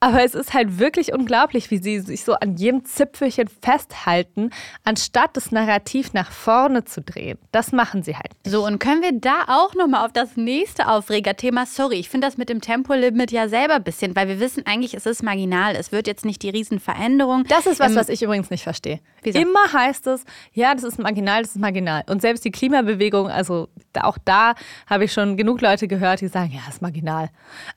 aber 0.00 0.22
es 0.22 0.34
ist 0.34 0.52
halt 0.52 0.78
wirklich 0.78 1.12
unglaublich, 1.12 1.70
wie 1.70 1.78
sie 1.78 2.00
sich 2.00 2.24
so 2.24 2.34
an 2.34 2.56
jedem 2.56 2.84
Zipfelchen 2.84 3.48
festhalten, 3.48 4.50
anstatt 4.84 5.36
das 5.36 5.52
Narrativ 5.52 6.12
nach 6.12 6.30
vorne 6.30 6.84
zu 6.84 7.00
drehen. 7.00 7.38
Das 7.50 7.72
machen 7.72 8.02
sie 8.02 8.14
halt. 8.14 8.30
Nicht. 8.44 8.52
So, 8.54 8.66
und 8.66 8.78
können 8.78 9.02
wir 9.02 9.12
da 9.12 9.44
auch 9.48 9.74
nochmal 9.74 10.04
auf 10.04 10.12
das 10.12 10.36
nächste 10.36 10.88
Aufregerthema? 10.88 11.64
Sorry, 11.64 11.96
ich 11.96 12.10
finde 12.10 12.26
das 12.26 12.36
mit 12.36 12.50
dem 12.50 12.60
Tempolimit 12.60 13.32
ja 13.32 13.48
selber 13.48 13.76
ein 13.76 13.84
bisschen, 13.84 14.14
weil 14.14 14.28
wir 14.28 14.38
wissen 14.38 14.64
eigentlich, 14.66 14.94
es 14.94 15.06
ist 15.06 15.22
marginal. 15.22 15.74
Es 15.74 15.92
wird 15.92 16.06
jetzt 16.06 16.24
nicht 16.24 16.42
die 16.42 16.50
Riesenveränderung. 16.50 17.44
Das 17.44 17.66
ist 17.66 17.80
was, 17.80 17.92
ähm, 17.92 17.96
was 17.96 18.08
ich 18.10 18.22
übrigens 18.22 18.50
nicht 18.50 18.64
verstehe. 18.64 19.00
Wieso? 19.22 19.38
Immer 19.38 19.72
heißt 19.72 20.06
es, 20.08 20.24
ja, 20.52 20.74
das 20.74 20.84
ist 20.84 20.98
marginal, 20.98 21.42
das 21.42 21.52
ist 21.52 21.58
marginal. 21.58 22.04
Und 22.08 22.20
selbst 22.20 22.44
die 22.44 22.50
Klimabewegung, 22.50 23.28
also 23.28 23.68
auch 24.04 24.18
da 24.24 24.54
habe 24.86 25.04
ich 25.04 25.12
schon 25.12 25.36
genug 25.36 25.60
Leute 25.60 25.88
gehört, 25.88 26.20
die 26.20 26.28
sagen, 26.28 26.52
ja, 26.52 26.60
ist 26.68 26.82
marginal. 26.82 27.30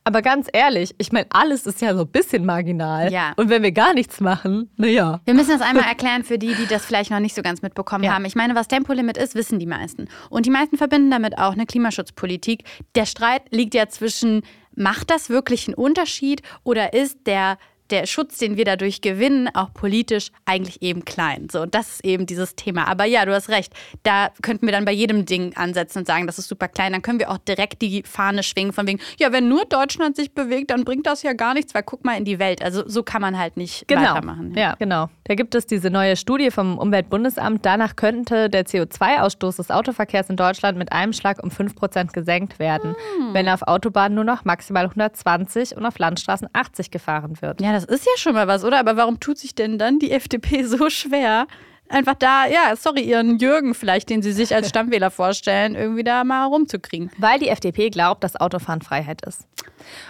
Aber 0.03 0.21
ganz 0.21 0.47
ehrlich, 0.51 0.95
ich 0.97 1.11
meine, 1.11 1.27
alles 1.29 1.65
ist 1.65 1.81
ja 1.81 1.93
so 1.95 2.01
ein 2.01 2.07
bisschen 2.07 2.45
marginal. 2.45 3.11
Ja. 3.11 3.33
Und 3.35 3.49
wenn 3.49 3.63
wir 3.63 3.71
gar 3.71 3.93
nichts 3.93 4.19
machen, 4.19 4.69
naja. 4.77 5.21
Wir 5.25 5.33
müssen 5.33 5.51
das 5.51 5.61
einmal 5.61 5.85
erklären 5.85 6.23
für 6.23 6.37
die, 6.37 6.53
die 6.55 6.67
das 6.67 6.85
vielleicht 6.85 7.11
noch 7.11 7.19
nicht 7.19 7.35
so 7.35 7.41
ganz 7.41 7.61
mitbekommen 7.61 8.03
ja. 8.03 8.13
haben. 8.13 8.25
Ich 8.25 8.35
meine, 8.35 8.55
was 8.55 8.67
Tempolimit 8.67 9.17
ist, 9.17 9.35
wissen 9.35 9.59
die 9.59 9.65
meisten. 9.65 10.07
Und 10.29 10.45
die 10.45 10.51
meisten 10.51 10.77
verbinden 10.77 11.11
damit 11.11 11.37
auch 11.37 11.53
eine 11.53 11.65
Klimaschutzpolitik. 11.65 12.63
Der 12.95 13.05
Streit 13.05 13.43
liegt 13.51 13.73
ja 13.73 13.87
zwischen, 13.87 14.43
macht 14.75 15.09
das 15.09 15.29
wirklich 15.29 15.67
einen 15.67 15.75
Unterschied 15.75 16.41
oder 16.63 16.93
ist 16.93 17.27
der 17.27 17.57
der 17.91 18.05
Schutz, 18.05 18.37
den 18.37 18.57
wir 18.57 18.65
dadurch 18.65 19.01
gewinnen, 19.01 19.49
auch 19.53 19.73
politisch 19.73 20.31
eigentlich 20.45 20.81
eben 20.81 21.05
klein. 21.05 21.47
So, 21.51 21.61
und 21.61 21.75
das 21.75 21.89
ist 21.89 22.05
eben 22.05 22.25
dieses 22.25 22.55
Thema. 22.55 22.87
Aber 22.87 23.05
ja, 23.05 23.25
du 23.25 23.33
hast 23.33 23.49
recht. 23.49 23.73
Da 24.03 24.29
könnten 24.41 24.65
wir 24.65 24.71
dann 24.71 24.85
bei 24.85 24.91
jedem 24.91 25.25
Ding 25.25 25.55
ansetzen 25.55 25.99
und 25.99 26.07
sagen, 26.07 26.27
das 26.27 26.39
ist 26.39 26.47
super 26.47 26.67
klein. 26.67 26.91
Dann 26.93 27.01
können 27.01 27.19
wir 27.19 27.29
auch 27.29 27.37
direkt 27.37 27.81
die 27.81 28.03
Fahne 28.03 28.43
schwingen 28.43 28.73
von 28.73 28.87
wegen, 28.87 28.99
ja, 29.19 29.31
wenn 29.31 29.47
nur 29.47 29.65
Deutschland 29.65 30.15
sich 30.15 30.33
bewegt, 30.33 30.71
dann 30.71 30.83
bringt 30.83 31.07
das 31.07 31.23
ja 31.23 31.33
gar 31.33 31.53
nichts, 31.53 31.73
weil 31.73 31.83
guck 31.83 32.05
mal 32.05 32.17
in 32.17 32.25
die 32.25 32.39
Welt. 32.39 32.63
Also 32.63 32.87
so 32.87 33.03
kann 33.03 33.21
man 33.21 33.37
halt 33.37 33.57
nicht 33.57 33.87
genau. 33.87 34.01
weitermachen. 34.01 34.53
Ja. 34.55 34.61
ja, 34.61 34.75
genau. 34.77 35.09
Da 35.25 35.35
gibt 35.35 35.55
es 35.55 35.65
diese 35.65 35.89
neue 35.89 36.15
Studie 36.15 36.51
vom 36.51 36.77
Umweltbundesamt. 36.77 37.65
Danach 37.65 37.95
könnte 37.95 38.49
der 38.49 38.65
CO2-Ausstoß 38.65 39.57
des 39.57 39.71
Autoverkehrs 39.71 40.29
in 40.29 40.35
Deutschland 40.35 40.77
mit 40.77 40.91
einem 40.91 41.13
Schlag 41.13 41.41
um 41.43 41.51
5 41.51 41.75
Prozent 41.75 42.13
gesenkt 42.13 42.59
werden, 42.59 42.95
hm. 43.17 43.33
wenn 43.33 43.47
auf 43.49 43.63
Autobahnen 43.63 44.15
nur 44.15 44.23
noch 44.23 44.45
maximal 44.45 44.85
120 44.85 45.75
und 45.75 45.85
auf 45.85 45.97
Landstraßen 45.97 46.47
80 46.53 46.91
gefahren 46.91 47.41
wird. 47.41 47.61
Ja, 47.61 47.78
das 47.79 47.99
ist 47.99 48.05
ja 48.05 48.11
schon 48.17 48.33
mal 48.33 48.47
was, 48.47 48.63
oder? 48.63 48.79
Aber 48.79 48.97
warum 48.97 49.19
tut 49.19 49.37
sich 49.37 49.55
denn 49.55 49.77
dann 49.77 49.99
die 49.99 50.11
FDP 50.19 50.63
so 50.63 50.89
schwer, 50.89 51.47
einfach 51.87 52.15
da, 52.15 52.45
ja, 52.45 52.75
sorry, 52.75 53.01
ihren 53.01 53.39
Jürgen 53.39 53.73
vielleicht, 53.73 54.09
den 54.09 54.21
sie 54.21 54.31
sich 54.31 54.53
als 54.53 54.69
Stammwähler 54.69 55.11
vorstellen, 55.11 55.75
irgendwie 55.75 56.03
da 56.03 56.23
mal 56.23 56.45
rumzukriegen? 56.45 57.11
Weil 57.17 57.39
die 57.39 57.49
FDP 57.49 57.89
glaubt, 57.89 58.23
dass 58.23 58.35
Autofahren 58.35 58.81
Freiheit 58.81 59.25
ist. 59.25 59.47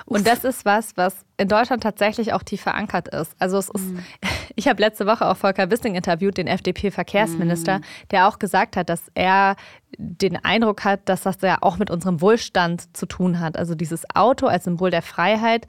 Und 0.06 0.28
das 0.28 0.44
ist 0.44 0.66
was, 0.66 0.98
was 0.98 1.26
in 1.38 1.48
Deutschland 1.48 1.84
tatsächlich 1.84 2.34
auch 2.34 2.44
tief 2.44 2.62
verankert 2.62 3.08
ist. 3.10 3.34
Also 3.40 3.58
es 3.58 3.70
ist, 3.70 3.86
mhm. 3.86 4.04
ich 4.56 4.68
habe 4.68 4.82
letzte 4.82 5.06
Woche 5.06 5.26
auch 5.26 5.38
Volker 5.38 5.72
Wissing 5.72 5.96
interviewt, 5.96 6.38
den 6.38 6.48
FDP-Verkehrsminister, 6.48 7.80
mhm. 7.80 7.84
der 8.12 8.28
auch 8.28 8.40
gesagt 8.40 8.76
hat, 8.76 8.90
dass 8.90 9.04
er 9.14 9.56
den 9.98 10.44
Eindruck 10.44 10.84
hat, 10.84 11.02
dass 11.06 11.22
das 11.22 11.38
ja 11.42 11.58
auch 11.62 11.78
mit 11.78 11.90
unserem 11.90 12.22
Wohlstand 12.22 12.96
zu 12.96 13.06
tun 13.06 13.40
hat. 13.40 13.58
Also 13.58 13.76
dieses 13.76 14.04
Auto 14.14 14.48
als 14.48 14.66
Symbol 14.66 14.92
der 14.92 15.02
Freiheit 15.02 15.68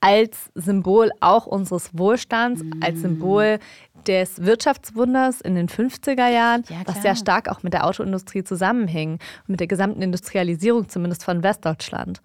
als 0.00 0.50
Symbol 0.54 1.10
auch 1.20 1.46
unseres 1.46 1.90
Wohlstands, 1.96 2.62
mm. 2.62 2.82
als 2.82 3.00
Symbol 3.00 3.58
des 4.06 4.44
Wirtschaftswunders 4.44 5.40
in 5.40 5.54
den 5.54 5.68
50er 5.68 6.28
Jahren, 6.28 6.64
ja, 6.68 6.76
was 6.84 7.02
sehr 7.02 7.16
stark 7.16 7.48
auch 7.48 7.62
mit 7.62 7.72
der 7.72 7.86
Autoindustrie 7.86 8.44
zusammenhing, 8.44 9.18
mit 9.46 9.60
der 9.60 9.66
gesamten 9.66 10.02
Industrialisierung 10.02 10.88
zumindest 10.88 11.24
von 11.24 11.42
Westdeutschland. 11.42 12.20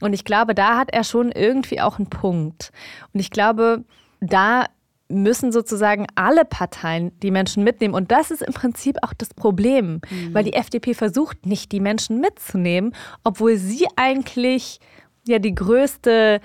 Und 0.00 0.12
ich 0.12 0.24
glaube, 0.24 0.54
da 0.54 0.76
hat 0.76 0.92
er 0.92 1.02
schon 1.02 1.32
irgendwie 1.32 1.80
auch 1.80 1.98
einen 1.98 2.08
Punkt. 2.08 2.70
Und 3.12 3.20
ich 3.20 3.30
glaube, 3.30 3.84
da 4.20 4.66
müssen 5.08 5.52
sozusagen 5.52 6.06
alle 6.14 6.44
Parteien 6.44 7.18
die 7.20 7.30
Menschen 7.30 7.64
mitnehmen. 7.64 7.94
Und 7.94 8.12
das 8.12 8.30
ist 8.30 8.42
im 8.42 8.52
Prinzip 8.52 8.96
auch 9.02 9.14
das 9.14 9.32
Problem, 9.32 10.00
mhm. 10.08 10.34
weil 10.34 10.44
die 10.44 10.52
FDP 10.52 10.94
versucht 10.94 11.46
nicht, 11.46 11.72
die 11.72 11.80
Menschen 11.80 12.20
mitzunehmen, 12.20 12.94
obwohl 13.24 13.56
sie 13.56 13.86
eigentlich 13.96 14.80
ja 15.26 15.38
die 15.38 15.54
größte 15.54 16.40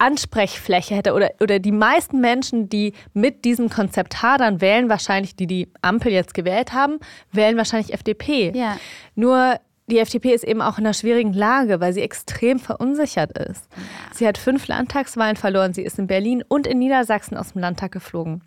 Ansprechfläche 0.00 0.94
hätte 0.94 1.12
oder, 1.12 1.30
oder 1.40 1.58
die 1.58 1.72
meisten 1.72 2.20
Menschen, 2.20 2.68
die 2.68 2.94
mit 3.12 3.44
diesem 3.44 3.68
Konzept 3.68 4.22
hadern, 4.22 4.60
wählen 4.60 4.88
wahrscheinlich, 4.88 5.36
die 5.36 5.46
die 5.46 5.68
Ampel 5.82 6.12
jetzt 6.12 6.34
gewählt 6.34 6.72
haben, 6.72 6.98
wählen 7.32 7.56
wahrscheinlich 7.56 7.92
FDP. 7.92 8.52
Ja. 8.54 8.78
Nur 9.14 9.56
die 9.88 9.98
FDP 9.98 10.32
ist 10.32 10.44
eben 10.44 10.62
auch 10.62 10.78
in 10.78 10.86
einer 10.86 10.94
schwierigen 10.94 11.32
Lage, 11.32 11.80
weil 11.80 11.92
sie 11.92 12.00
extrem 12.00 12.58
verunsichert 12.58 13.36
ist. 13.36 13.68
Sie 14.14 14.26
hat 14.26 14.38
fünf 14.38 14.68
Landtagswahlen 14.68 15.36
verloren. 15.36 15.74
Sie 15.74 15.82
ist 15.82 15.98
in 15.98 16.06
Berlin 16.06 16.44
und 16.46 16.66
in 16.66 16.78
Niedersachsen 16.78 17.36
aus 17.36 17.52
dem 17.52 17.60
Landtag 17.60 17.92
geflogen 17.92 18.42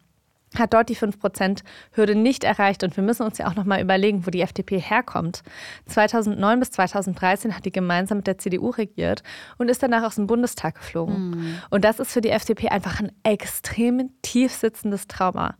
hat 0.56 0.74
dort 0.74 0.89
die 0.89 0.96
5%-Hürde 0.96 2.16
nicht 2.16 2.44
erreicht. 2.44 2.84
Und 2.84 2.96
wir 2.96 3.04
müssen 3.04 3.24
uns 3.24 3.38
ja 3.38 3.48
auch 3.48 3.56
nochmal 3.56 3.82
überlegen, 3.82 4.26
wo 4.26 4.32
die 4.32 4.42
FDP 4.42 4.80
herkommt. 4.80 5.44
2009 5.88 6.60
bis 6.60 6.72
2013 6.72 7.56
hat 7.56 7.66
die 7.66 7.72
gemeinsam 7.72 8.18
mit 8.18 8.28
der 8.28 8.38
CDU 8.38 8.70
regiert 8.70 9.24
und 9.58 9.70
ist 9.70 9.84
danach 9.84 10.04
aus 10.04 10.16
dem 10.16 10.28
Bundestag 10.28 10.76
geflogen. 10.76 11.30
Mhm. 11.30 11.58
Und 11.70 11.84
das 11.84 12.00
ist 12.00 12.12
für 12.12 12.22
die 12.22 12.30
FDP 12.30 12.70
einfach 12.70 13.00
ein 13.00 13.12
extrem 13.24 14.12
tief 14.22 14.54
sitzendes 14.54 15.08
Trauma. 15.08 15.56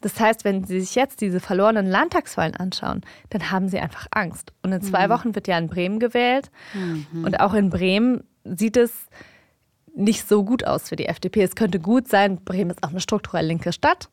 Das 0.00 0.18
heißt, 0.18 0.44
wenn 0.44 0.64
Sie 0.64 0.80
sich 0.80 0.94
jetzt 0.94 1.20
diese 1.20 1.40
verlorenen 1.40 1.86
Landtagswahlen 1.86 2.56
anschauen, 2.56 3.02
dann 3.30 3.50
haben 3.50 3.68
Sie 3.68 3.78
einfach 3.78 4.06
Angst. 4.10 4.52
Und 4.62 4.72
in 4.72 4.82
zwei 4.82 5.08
mhm. 5.08 5.12
Wochen 5.12 5.34
wird 5.34 5.48
ja 5.48 5.58
in 5.58 5.68
Bremen 5.68 5.98
gewählt. 5.98 6.50
Mhm. 6.74 7.24
Und 7.24 7.40
auch 7.40 7.54
in 7.54 7.70
Bremen 7.70 8.24
sieht 8.44 8.76
es 8.76 9.08
nicht 9.94 10.28
so 10.28 10.44
gut 10.44 10.64
aus 10.64 10.88
für 10.88 10.96
die 10.96 11.06
FDP. 11.06 11.42
Es 11.42 11.56
könnte 11.56 11.80
gut 11.80 12.08
sein, 12.08 12.44
Bremen 12.44 12.70
ist 12.70 12.84
auch 12.84 12.90
eine 12.90 13.00
strukturell 13.00 13.46
linke 13.46 13.72
Stadt 13.72 14.08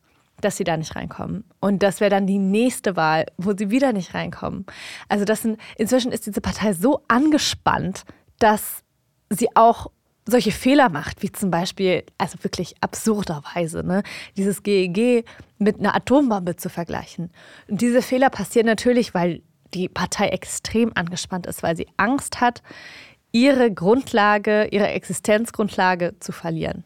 dass 0.46 0.56
sie 0.56 0.64
da 0.64 0.76
nicht 0.76 0.94
reinkommen. 0.94 1.44
Und 1.60 1.82
das 1.82 2.00
wäre 2.00 2.10
dann 2.10 2.26
die 2.26 2.38
nächste 2.38 2.94
Wahl, 2.94 3.26
wo 3.36 3.52
sie 3.56 3.70
wieder 3.70 3.92
nicht 3.92 4.14
reinkommen. 4.14 4.64
Also 5.08 5.24
das 5.24 5.42
sind, 5.42 5.58
inzwischen 5.76 6.12
ist 6.12 6.26
diese 6.26 6.40
Partei 6.40 6.72
so 6.72 7.02
angespannt, 7.08 8.04
dass 8.38 8.84
sie 9.28 9.48
auch 9.56 9.88
solche 10.24 10.52
Fehler 10.52 10.88
macht, 10.88 11.22
wie 11.22 11.32
zum 11.32 11.50
Beispiel, 11.50 12.04
also 12.16 12.42
wirklich 12.42 12.74
absurderweise, 12.80 13.84
ne, 13.84 14.02
dieses 14.36 14.62
GEG 14.62 14.98
e 14.98 15.24
mit 15.58 15.80
einer 15.80 15.94
Atombombe 15.96 16.56
zu 16.56 16.68
vergleichen. 16.68 17.30
Und 17.68 17.80
diese 17.80 18.02
Fehler 18.02 18.30
passieren 18.30 18.66
natürlich, 18.66 19.14
weil 19.14 19.42
die 19.74 19.88
Partei 19.88 20.28
extrem 20.28 20.92
angespannt 20.94 21.46
ist, 21.46 21.62
weil 21.62 21.76
sie 21.76 21.88
Angst 21.96 22.40
hat, 22.40 22.62
ihre 23.32 23.72
Grundlage, 23.72 24.68
ihre 24.70 24.88
Existenzgrundlage 24.88 26.14
zu 26.20 26.30
verlieren. 26.32 26.84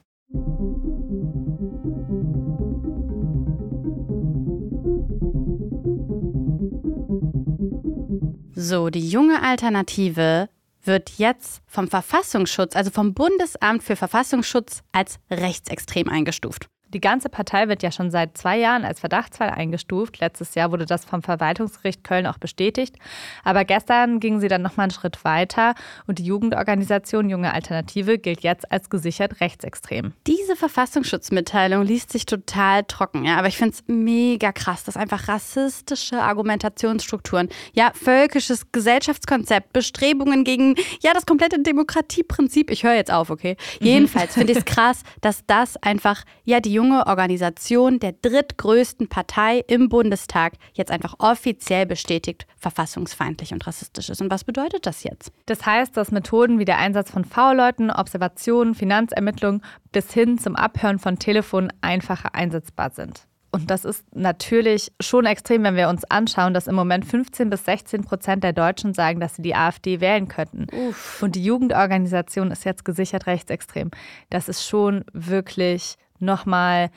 So, 8.63 8.91
die 8.91 9.09
junge 9.09 9.43
Alternative 9.43 10.51
wird 10.85 11.13
jetzt 11.17 11.63
vom 11.67 11.89
Verfassungsschutz, 11.89 12.77
also 12.77 12.91
vom 12.91 13.15
Bundesamt 13.15 13.83
für 13.83 13.97
Verfassungsschutz, 13.97 14.83
als 14.93 15.19
rechtsextrem 15.31 16.11
eingestuft. 16.11 16.69
Die 16.93 17.01
ganze 17.01 17.29
Partei 17.29 17.69
wird 17.69 17.83
ja 17.83 17.93
schon 17.93 18.11
seit 18.11 18.37
zwei 18.37 18.59
Jahren 18.59 18.85
als 18.85 19.01
Verdachtsfall 19.01 19.51
eingestuft. 19.51 20.21
Letztes 20.21 20.55
Jahr 20.55 20.73
wurde 20.73 20.87
das 20.87 21.05
vom 21.05 21.23
Verwaltungsgericht 21.23 22.03
Köln 22.03 22.27
auch 22.27 22.39
bestätigt. 22.39 22.97
Aber 23.45 23.65
gestern 23.65 24.19
gingen 24.19 24.41
sie 24.41 24.49
dann 24.49 24.63
nochmal 24.63 24.85
einen 24.85 24.91
Schritt 24.91 25.25
weiter 25.25 25.75
und 26.07 26.19
die 26.19 26.25
Jugendorganisation 26.25 27.31
Junge 27.31 27.55
Alternative 27.55 28.19
gilt 28.19 28.41
jetzt 28.41 28.71
als 28.73 28.91
gesichert 28.91 29.41
rechtsextrem. 29.41 30.13
Diese 30.27 30.57
Verfassungsschutzmitteilung 30.57 31.85
liest 31.85 32.11
sich 32.11 32.27
total 32.27 32.85
trocken, 32.85 33.25
ja, 33.25 33.37
aber 33.37 33.49
ich 33.49 33.57
finde 33.57 33.75
es 33.75 33.85
mega 33.87 34.53
krass, 34.53 34.85
dass 34.85 34.97
einfach 34.97 35.29
rassistische 35.29 36.21
Argumentationsstrukturen, 36.21 37.49
ja, 37.73 37.93
völkisches 37.95 38.73
Gesellschaftskonzept, 38.73 39.73
Bestrebungen 39.73 40.45
gegen, 40.45 40.75
ja, 41.03 41.13
das 41.15 41.27
komplette 41.27 41.61
Demokratieprinzip, 41.61 42.71
ich 42.71 42.83
höre 42.83 42.95
jetzt 42.95 43.13
auf, 43.13 43.31
okay? 43.31 43.57
Mhm. 43.81 43.87
Jedenfalls 43.87 44.35
finde 44.35 44.53
ich 44.53 44.59
es 44.59 44.65
krass, 44.71 45.03
dass 45.21 45.45
das 45.47 45.77
einfach, 45.77 46.25
ja, 46.45 46.61
die 46.61 46.73
junge 46.81 47.07
Organisation 47.07 47.99
der 47.99 48.13
drittgrößten 48.13 49.09
Partei 49.09 49.63
im 49.69 49.91
Bundestag 49.91 50.55
jetzt 50.73 50.91
einfach 50.91 51.15
offiziell 51.19 51.85
bestätigt, 51.85 52.47
verfassungsfeindlich 52.57 53.53
und 53.53 53.67
rassistisch 53.67 54.09
ist. 54.09 54.23
Und 54.23 54.31
was 54.31 54.45
bedeutet 54.45 54.87
das 54.87 55.05
jetzt? 55.05 55.31
Das 55.45 55.67
heißt, 55.67 55.95
dass 55.95 56.11
Methoden 56.11 56.59
wie 56.59 56.65
der 56.65 56.79
Einsatz 56.79 57.11
von 57.11 57.27
V-Leuten, 57.27 57.91
Observationen, 57.91 58.75
Finanzermittlungen 58.75 59.63
bis 59.93 60.11
hin 60.11 60.39
zum 60.39 60.57
Abhören 60.57 60.99
von 60.99 61.19
Telefonen 61.19 61.71
einfacher 61.83 62.35
einsetzbar 62.35 62.91
sind. 62.93 63.27
Und 63.53 63.71
das 63.71 63.85
ist 63.85 64.05
natürlich 64.15 64.91
schon 65.01 65.27
extrem, 65.27 65.65
wenn 65.65 65.77
wir 65.77 65.91
uns 65.91 66.05
anschauen, 66.05 66.55
dass 66.55 66.67
im 66.67 66.77
Moment 66.77 67.05
15 67.05 67.51
bis 67.51 67.65
16 67.67 68.05
Prozent 68.05 68.43
der 68.43 68.55
Deutschen 68.55 68.95
sagen, 68.95 69.21
dass 69.21 69.37
sie 69.37 69.43
die 69.43 69.55
AfD 69.55 70.01
wählen 70.01 70.29
könnten. 70.29 70.67
Uff. 70.73 71.21
Und 71.23 71.35
die 71.35 71.45
Jugendorganisation 71.45 72.53
ist 72.53 72.65
jetzt 72.65 72.87
gesichert 72.87 73.27
rechtsextrem. 73.27 73.91
Das 74.31 74.49
ist 74.49 74.65
schon 74.67 75.05
wirklich 75.13 75.97
nochmal, 76.21 76.91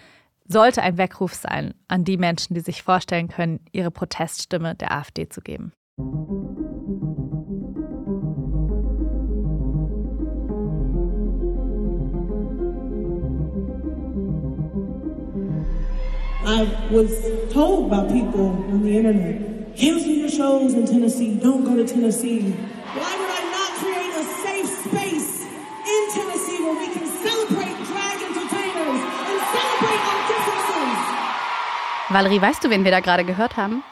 sollte 0.47 0.81
ein 0.81 0.97
Weckruf 0.97 1.33
sein 1.33 1.73
an 1.87 2.03
die 2.03 2.17
Menschen, 2.17 2.53
die 2.53 2.59
sich 2.59 2.83
vorstellen 2.83 3.27
können, 3.27 3.59
ihre 3.71 3.91
Proteststimme 3.91 4.75
der 4.75 4.91
AfD 4.91 5.29
zu 5.29 5.41
geben. 5.41 5.73
I 16.45 16.67
was 16.91 17.09
told 17.51 17.89
by 17.89 18.05
people 18.11 18.49
on 18.69 18.83
the 18.83 18.97
internet, 18.97 19.75
cancel 19.75 20.11
your 20.11 20.29
shows 20.29 20.73
in 20.73 20.85
Tennessee, 20.85 21.39
don't 21.41 21.63
go 21.63 21.75
to 21.75 21.85
Tennessee. 21.85 22.53
Why 22.93 23.15
would 23.17 23.31
I 23.31 23.43
not 23.49 23.71
create 23.79 24.13
a 24.13 24.25
safe 24.43 24.67
space 24.85 25.41
in 25.41 26.01
Tennessee 26.13 26.61
where 26.63 26.75
we 26.75 26.93
can 26.93 27.07
Valerie, 32.13 32.41
weißt 32.41 32.63
du, 32.63 32.69
wen 32.69 32.83
wir 32.83 32.91
da 32.91 32.99
gerade 32.99 33.25
gehört 33.25 33.57
haben? 33.57 33.83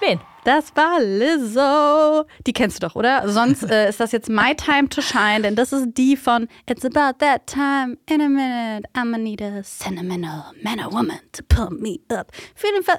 Wen? 0.00 0.20
Das 0.48 0.74
war 0.76 0.98
Lizzo. 1.02 2.24
Die 2.46 2.54
kennst 2.54 2.82
du 2.82 2.86
doch, 2.86 2.96
oder? 2.96 3.28
Sonst 3.28 3.70
äh, 3.70 3.90
ist 3.90 4.00
das 4.00 4.12
jetzt 4.12 4.30
My 4.30 4.54
Time 4.54 4.88
to 4.88 5.02
Shine, 5.02 5.42
denn 5.42 5.56
das 5.56 5.74
ist 5.74 5.88
die 5.98 6.16
von 6.16 6.48
It's 6.66 6.86
about 6.86 7.18
that 7.18 7.46
time 7.46 7.98
in 8.08 8.22
a 8.22 8.30
minute. 8.30 8.88
I'ma 8.94 9.18
need 9.18 9.42
a 9.42 9.62
sentimental 9.62 10.44
man 10.62 10.80
or 10.80 10.90
woman 10.90 11.18
to 11.32 11.42
pump 11.50 11.82
me 11.82 11.98
up. 12.08 12.32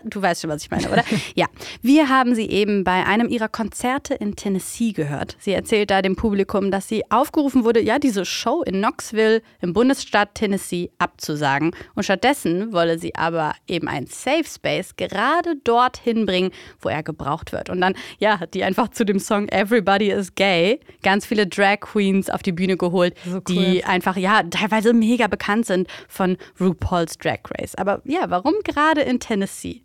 Du 0.03 0.21
weißt 0.21 0.41
schon, 0.41 0.51
was 0.51 0.61
ich 0.61 0.69
meine, 0.69 0.91
oder? 0.91 1.03
ja. 1.33 1.47
Wir 1.81 2.07
haben 2.07 2.35
sie 2.35 2.47
eben 2.47 2.83
bei 2.83 3.03
einem 3.07 3.27
ihrer 3.27 3.49
Konzerte 3.49 4.13
in 4.13 4.35
Tennessee 4.35 4.91
gehört. 4.91 5.35
Sie 5.39 5.53
erzählt 5.53 5.89
da 5.89 6.03
dem 6.03 6.15
Publikum, 6.15 6.69
dass 6.69 6.87
sie 6.87 7.09
aufgerufen 7.09 7.63
wurde, 7.63 7.81
ja, 7.81 7.97
diese 7.97 8.25
Show 8.25 8.61
in 8.61 8.75
Knoxville 8.75 9.41
im 9.59 9.73
Bundesstaat 9.73 10.35
Tennessee 10.35 10.91
abzusagen. 10.99 11.71
Und 11.95 12.03
stattdessen 12.03 12.73
wolle 12.73 12.99
sie 12.99 13.15
aber 13.15 13.55
eben 13.67 13.87
ein 13.87 14.05
Safe 14.05 14.45
Space 14.45 14.95
gerade 14.97 15.55
dorthin 15.63 16.27
bringen, 16.27 16.51
wo 16.79 16.89
er 16.89 17.01
gebraucht 17.01 17.38
gebraucht 17.39 17.51
wird. 17.51 17.69
Und 17.69 17.81
dann, 17.81 17.93
ja, 18.19 18.39
hat 18.39 18.53
die 18.53 18.63
einfach 18.63 18.89
zu 18.89 19.05
dem 19.05 19.19
Song 19.19 19.47
Everybody 19.49 20.11
is 20.11 20.35
Gay 20.35 20.79
ganz 21.03 21.25
viele 21.25 21.47
Drag 21.47 21.79
Queens 21.81 22.29
auf 22.29 22.41
die 22.41 22.51
Bühne 22.51 22.77
geholt, 22.77 23.15
so 23.25 23.35
cool. 23.35 23.41
die 23.47 23.83
einfach, 23.83 24.17
ja, 24.17 24.43
teilweise 24.43 24.93
mega 24.93 25.27
bekannt 25.27 25.65
sind 25.65 25.87
von 26.07 26.37
RuPaul's 26.59 27.17
Drag 27.17 27.39
Race. 27.57 27.75
Aber 27.75 28.01
ja, 28.05 28.29
warum 28.29 28.55
gerade 28.63 29.01
in 29.01 29.19
Tennessee? 29.19 29.83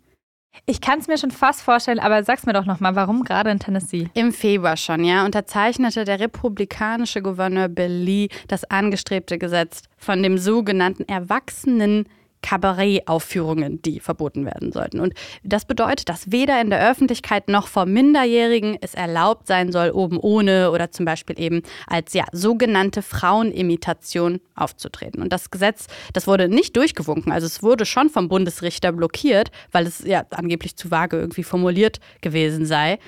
Ich 0.65 0.79
kann 0.79 0.99
es 0.99 1.07
mir 1.07 1.17
schon 1.17 1.31
fast 1.31 1.61
vorstellen, 1.61 1.99
aber 1.99 2.23
sag's 2.23 2.45
mir 2.45 2.53
doch 2.53 2.65
nochmal, 2.65 2.95
warum 2.95 3.25
gerade 3.25 3.49
in 3.49 3.59
Tennessee? 3.59 4.07
Im 4.13 4.31
Februar 4.31 4.77
schon, 4.77 5.03
ja, 5.03 5.25
unterzeichnete 5.25 6.05
der 6.05 6.21
republikanische 6.21 7.21
Gouverneur 7.21 7.67
Bill 7.67 7.91
Lee 7.91 8.29
das 8.47 8.63
angestrebte 8.63 9.37
Gesetz 9.37 9.81
von 9.97 10.23
dem 10.23 10.37
sogenannten 10.37 11.03
Erwachsenen 11.09 12.07
Kabarettaufführungen, 12.45 13.81
die 13.81 13.99
verboten 13.99 14.45
werden 14.45 14.71
sollten. 14.71 14.99
Und 14.99 15.15
das 15.43 15.65
bedeutet, 15.65 16.09
dass 16.09 16.31
weder 16.31 16.61
in 16.61 16.69
der 16.69 16.87
Öffentlichkeit 16.91 17.49
noch 17.49 17.67
vor 17.67 17.87
Minderjährigen 17.87 18.77
es 18.81 18.93
erlaubt 18.93 19.47
sein 19.47 19.71
soll, 19.71 19.89
oben 19.89 20.19
ohne 20.19 20.69
oder 20.69 20.91
zum 20.91 21.05
Beispiel 21.05 21.39
eben 21.39 21.63
als 21.87 22.13
ja, 22.13 22.25
sogenannte 22.31 23.01
Frauenimitation 23.01 24.41
aufzutreten. 24.53 25.23
Und 25.23 25.33
das 25.33 25.49
Gesetz, 25.49 25.87
das 26.13 26.27
wurde 26.27 26.47
nicht 26.47 26.77
durchgewunken. 26.77 27.31
Also 27.31 27.47
es 27.47 27.63
wurde 27.63 27.83
schon 27.87 28.11
vom 28.11 28.29
Bundesrichter 28.29 28.91
blockiert, 28.91 29.49
weil 29.71 29.87
es 29.87 30.03
ja 30.05 30.23
angeblich 30.29 30.75
zu 30.75 30.91
vage 30.91 31.17
irgendwie 31.17 31.43
formuliert 31.43 31.99
gewesen 32.21 32.67
sei. 32.67 32.99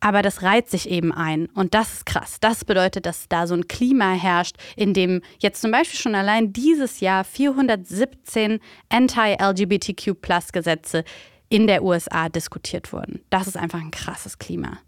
Aber 0.00 0.22
das 0.22 0.42
reiht 0.42 0.70
sich 0.70 0.88
eben 0.88 1.12
ein. 1.12 1.46
Und 1.54 1.74
das 1.74 1.92
ist 1.92 2.06
krass. 2.06 2.38
Das 2.40 2.64
bedeutet, 2.64 3.04
dass 3.06 3.28
da 3.28 3.46
so 3.46 3.54
ein 3.54 3.68
Klima 3.68 4.12
herrscht, 4.12 4.56
in 4.76 4.94
dem 4.94 5.20
jetzt 5.40 5.60
zum 5.60 5.72
Beispiel 5.72 5.98
schon 5.98 6.14
allein 6.14 6.52
dieses 6.52 7.00
Jahr 7.00 7.24
417 7.24 8.60
Anti-LGBTQ-Plus-Gesetze 8.88 11.02
in 11.50 11.66
der 11.66 11.82
USA 11.82 12.28
diskutiert 12.28 12.92
wurden. 12.92 13.20
Das 13.30 13.46
ist 13.46 13.56
einfach 13.56 13.80
ein 13.80 13.90
krasses 13.90 14.38
Klima. 14.38 14.78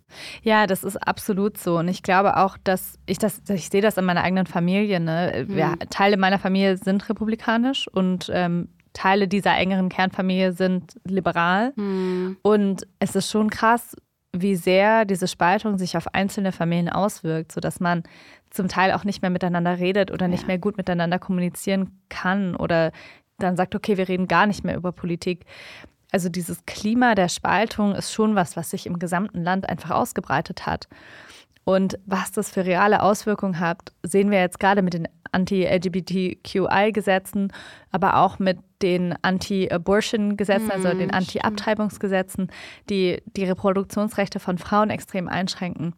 Ja, 0.43 0.67
das 0.67 0.85
ist 0.85 0.97
absolut 0.97 1.57
so. 1.57 1.79
Und 1.79 1.89
ich 1.89 2.03
glaube 2.03 2.37
auch, 2.37 2.59
dass 2.63 2.99
ich 3.07 3.19
das, 3.19 3.43
ich 3.49 3.71
sehe 3.71 3.81
das 3.81 3.97
in 3.97 4.05
meiner 4.05 4.23
eigenen 4.23 4.47
Familie. 4.47 5.01
Ne? 5.01 5.47
Wir, 5.49 5.73
hm. 5.73 5.79
Teile 5.91 6.17
meiner 6.17 6.39
Familie 6.39 6.77
sind 6.77 7.09
republikanisch 7.09 7.89
und 7.89 8.31
ähm, 8.33 8.69
Teile 8.93 9.29
dieser 9.29 9.57
engeren 9.57 9.89
Kernfamilie 9.89 10.53
sind 10.53 10.95
liberal. 11.05 11.73
Mhm. 11.77 12.39
Und 12.43 12.87
es 12.99 13.15
ist 13.15 13.31
schon 13.31 13.49
krass, 13.49 13.97
wie 14.33 14.55
sehr 14.57 15.05
diese 15.05 15.27
Spaltung 15.27 15.79
sich 15.79 15.97
auf 15.97 16.15
einzelne 16.15 16.53
Familien 16.53 16.89
auswirkt, 16.89 17.53
sodass 17.53 17.81
man 17.81 18.05
zum 18.51 18.69
Teil 18.69 18.93
auch 18.93 19.05
nicht 19.05 19.23
mehr 19.23 19.31
miteinander 19.31 19.79
redet 19.79 20.11
oder 20.11 20.29
nicht 20.29 20.43
Ja. 20.43 20.47
mehr 20.49 20.59
gut 20.59 20.77
miteinander 20.77 21.19
kommunizieren 21.19 21.99
kann 22.09 22.55
oder 22.57 22.93
dann 23.39 23.57
sagt, 23.57 23.75
okay, 23.75 23.97
wir 23.97 24.09
reden 24.09 24.29
gar 24.29 24.47
nicht 24.47 24.65
mehr 24.65 24.77
über 24.77 24.93
Politik. 24.93 25.47
Also 26.13 26.29
dieses 26.29 26.65
Klima 26.67 27.15
der 27.15 27.29
Spaltung 27.29 27.95
ist 27.95 28.13
schon 28.13 28.35
was, 28.35 28.57
was 28.57 28.71
sich 28.71 28.87
im 28.87 28.99
gesamten 28.99 29.43
Land 29.43 29.69
einfach 29.69 29.91
ausgebreitet 29.91 30.67
hat. 30.67 30.89
Und 31.65 31.99
was 32.07 32.33
das 32.33 32.51
für 32.51 32.65
reale 32.65 33.03
Auswirkungen 33.03 33.61
hat, 33.61 33.93
sehen 34.03 34.31
wir 34.31 34.41
jetzt 34.41 34.59
gerade 34.59 34.83
mit 34.83 34.95
den 34.95 35.09
Anti-LGBTQI-Gesetzen, 35.33 37.53
aber 37.91 38.17
auch 38.17 38.39
mit 38.39 38.59
den 38.83 39.15
Anti-Abortion-Gesetzen, 39.23 40.71
also 40.71 40.95
den 40.95 41.13
Anti-Abtreibungsgesetzen, 41.13 42.51
die 42.89 43.23
die 43.37 43.45
Reproduktionsrechte 43.45 44.41
von 44.41 44.57
Frauen 44.59 44.91
extrem 44.91 45.29
einschränken. 45.29 45.95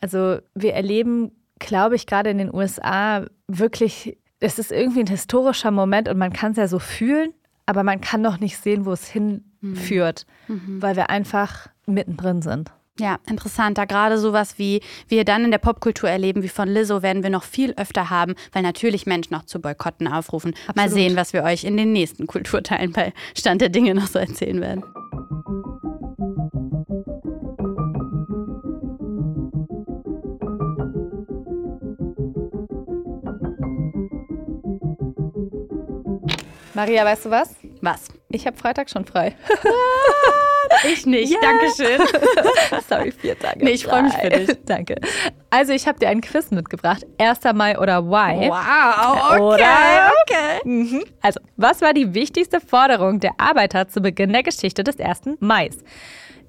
Also 0.00 0.38
wir 0.54 0.74
erleben, 0.74 1.32
glaube 1.58 1.96
ich, 1.96 2.06
gerade 2.06 2.30
in 2.30 2.38
den 2.38 2.54
USA 2.54 3.26
wirklich, 3.46 4.16
es 4.40 4.58
ist 4.58 4.72
irgendwie 4.72 5.00
ein 5.00 5.06
historischer 5.06 5.70
Moment 5.70 6.08
und 6.08 6.18
man 6.18 6.32
kann 6.32 6.52
es 6.52 6.58
ja 6.58 6.68
so 6.68 6.78
fühlen, 6.78 7.32
aber 7.66 7.82
man 7.82 8.00
kann 8.00 8.20
noch 8.20 8.40
nicht 8.40 8.58
sehen, 8.58 8.84
wo 8.84 8.92
es 8.92 9.08
hinführt, 9.08 10.26
weil 10.48 10.96
wir 10.96 11.10
einfach 11.10 11.68
mittendrin 11.86 12.42
sind. 12.42 12.72
Ja, 13.00 13.18
interessant. 13.28 13.76
Da 13.76 13.86
gerade 13.86 14.18
sowas 14.18 14.56
wie 14.56 14.80
wir 15.08 15.24
dann 15.24 15.44
in 15.44 15.50
der 15.50 15.58
Popkultur 15.58 16.08
erleben, 16.08 16.44
wie 16.44 16.48
von 16.48 16.68
Lizzo, 16.68 17.02
werden 17.02 17.24
wir 17.24 17.30
noch 17.30 17.42
viel 17.42 17.74
öfter 17.76 18.08
haben, 18.08 18.36
weil 18.52 18.62
natürlich 18.62 19.04
Menschen 19.04 19.34
auch 19.34 19.44
zu 19.44 19.60
Boykotten 19.60 20.06
aufrufen. 20.06 20.54
Mal 20.76 20.84
Absolut. 20.84 20.92
sehen, 20.92 21.16
was 21.16 21.32
wir 21.32 21.42
euch 21.42 21.64
in 21.64 21.76
den 21.76 21.92
nächsten 21.92 22.28
Kulturteilen 22.28 22.92
bei 22.92 23.12
Stand 23.36 23.62
der 23.62 23.68
Dinge 23.70 23.96
noch 23.96 24.06
so 24.06 24.20
erzählen 24.20 24.60
werden. 24.60 24.84
Maria, 36.74 37.04
weißt 37.04 37.24
du 37.24 37.30
was? 37.30 37.56
Was? 37.80 38.08
Ich 38.30 38.46
habe 38.46 38.56
Freitag 38.56 38.88
schon 38.88 39.04
frei. 39.04 39.34
Ich 40.92 41.06
nicht. 41.06 41.32
Ja. 41.32 41.38
Dankeschön. 41.40 42.00
Sorry, 42.88 43.12
vier 43.12 43.38
Tage. 43.38 43.64
Nee, 43.64 43.72
ich 43.72 43.84
freu 43.84 44.02
mich 44.02 44.14
für 44.14 44.28
dich. 44.30 44.48
Danke. 44.66 44.96
Also, 45.50 45.72
ich 45.72 45.86
habe 45.86 45.98
dir 45.98 46.08
ein 46.08 46.20
Quiz 46.20 46.50
mitgebracht. 46.50 47.06
1. 47.18 47.40
Mai 47.54 47.78
oder 47.78 48.04
Why? 48.04 48.48
Wow, 48.48 49.30
okay, 49.30 49.40
Oder? 49.40 50.10
okay. 50.22 50.60
Mhm. 50.68 51.04
Also, 51.22 51.40
was 51.56 51.80
war 51.80 51.92
die 51.94 52.14
wichtigste 52.14 52.60
Forderung 52.60 53.20
der 53.20 53.32
Arbeiter 53.38 53.88
zu 53.88 54.00
Beginn 54.00 54.32
der 54.32 54.42
Geschichte 54.42 54.84
des 54.84 54.98
1. 54.98 55.38
Mai? 55.40 55.70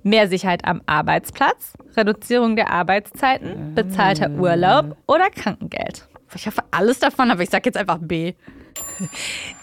Mehr 0.04 0.28
Sicherheit 0.28 0.66
am 0.66 0.82
Arbeitsplatz, 0.86 1.74
Reduzierung 1.98 2.56
der 2.56 2.72
Arbeitszeiten, 2.72 3.74
bezahlter 3.74 4.30
Urlaub 4.32 4.98
oder 5.08 5.30
Krankengeld? 5.30 6.08
Ich 6.36 6.46
hoffe 6.46 6.62
alles 6.72 7.00
davon, 7.00 7.32
aber 7.32 7.42
ich 7.44 7.50
sag 7.50 7.66
jetzt 7.66 7.78
einfach 7.78 7.98
B. 8.00 8.34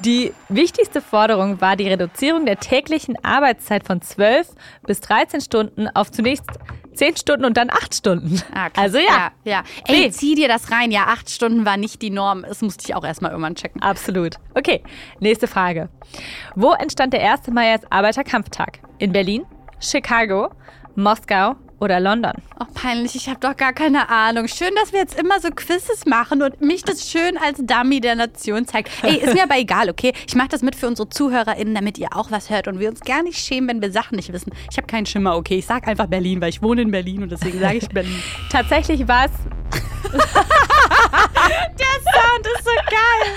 Die 0.01 0.33
wichtigste 0.49 1.01
Forderung 1.01 1.61
war 1.61 1.77
die 1.77 1.89
Reduzierung 1.89 2.47
der 2.47 2.59
täglichen 2.59 3.23
Arbeitszeit 3.25 3.87
von 3.87 4.01
12 4.03 4.49
bis 4.87 5.01
13 5.01 5.41
Stunden 5.41 5.89
auf 5.89 6.11
zunächst 6.11 6.45
10 6.95 7.17
Stunden 7.17 7.45
und 7.45 7.57
dann 7.57 7.71
8 7.71 7.95
Stunden. 7.95 8.43
Ah, 8.55 8.69
also 8.77 8.99
ja, 8.99 9.05
ja. 9.05 9.31
ja. 9.45 9.63
Ey, 9.87 10.11
zieh 10.11 10.35
dir 10.35 10.49
das 10.49 10.71
rein. 10.71 10.91
Ja, 10.91 11.07
acht 11.07 11.31
Stunden 11.31 11.65
war 11.65 11.77
nicht 11.77 12.03
die 12.03 12.11
Norm. 12.11 12.45
Das 12.47 12.61
musste 12.61 12.85
ich 12.85 12.95
auch 12.95 13.05
erstmal 13.05 13.31
irgendwann 13.31 13.55
checken. 13.55 13.83
absolut. 13.83 14.37
Okay, 14.55 14.83
nächste 15.21 15.49
Frage. 15.49 15.89
Wo 16.55 16.73
entstand 16.73 17.15
der 17.15 17.33
1. 17.33 17.49
Mai 17.49 17.73
als 17.73 17.91
Arbeiterkampftag? 17.91 18.81
In 18.99 19.13
Berlin, 19.13 19.47
Chicago, 19.81 20.51
Moskau 20.95 21.57
oder 21.83 22.01
London? 22.01 22.33
Oh, 22.61 22.65
peinlich, 22.73 23.17
ich 23.17 23.29
habe 23.29 23.41
doch 23.41 23.57
gar 23.57 23.73
keine 23.73 24.09
Ahnung. 24.09 24.47
Schön, 24.47 24.71
dass 24.77 24.93
wir 24.93 25.01
jetzt 25.01 25.19
immer 25.19 25.41
so 25.41 25.49
Quizzes 25.51 26.07
machen 26.07 26.41
und 26.43 26.61
mich 26.61 26.85
das 26.85 27.11
schön 27.11 27.37
als 27.37 27.59
Dummy 27.59 28.01
der 28.01 28.15
Nation 28.15 28.67
zeigt. 28.67 28.91
Ey, 29.03 29.17
ist 29.17 29.35
mir 29.35 29.43
aber 29.43 29.59
egal, 29.59 29.91
okay? 29.91 30.13
Ich 30.27 30.37
mache 30.37 30.49
das 30.49 30.63
mit 30.63 30.77
für 30.77 30.87
unsere 30.87 31.09
ZuhörerInnen, 31.09 31.75
damit 31.75 31.99
ihr 31.99 32.17
auch 32.17 32.31
was 32.31 32.51
hört 32.51 32.69
und 32.69 32.79
wir 32.79 32.89
uns 32.89 33.01
gar 33.01 33.23
nicht 33.23 33.39
schämen, 33.39 33.69
wenn 33.69 33.83
wir 33.83 33.91
Sachen 33.91 34.17
nicht 34.17 34.33
wissen. 34.33 34.53
Ich 34.71 34.77
habe 34.77 34.87
keinen 34.87 35.07
Schimmer, 35.07 35.37
okay? 35.37 35.59
Ich 35.59 35.67
sag 35.67 35.89
einfach 35.89 36.07
Berlin, 36.07 36.41
weil 36.41 36.51
ich 36.51 36.63
wohne 36.63 36.83
in 36.83 36.91
Berlin 36.93 37.25
und 37.25 37.33
deswegen 37.33 37.59
sage 37.59 37.79
ich 37.79 37.89
Berlin. 37.89 38.23
Tatsächlich 38.51 39.09
war 39.09 39.27
es 39.27 39.33
Der 40.05 41.95
Sound 42.13 42.47
ist 42.57 42.65
so 42.65 42.71
geil. 42.91 43.33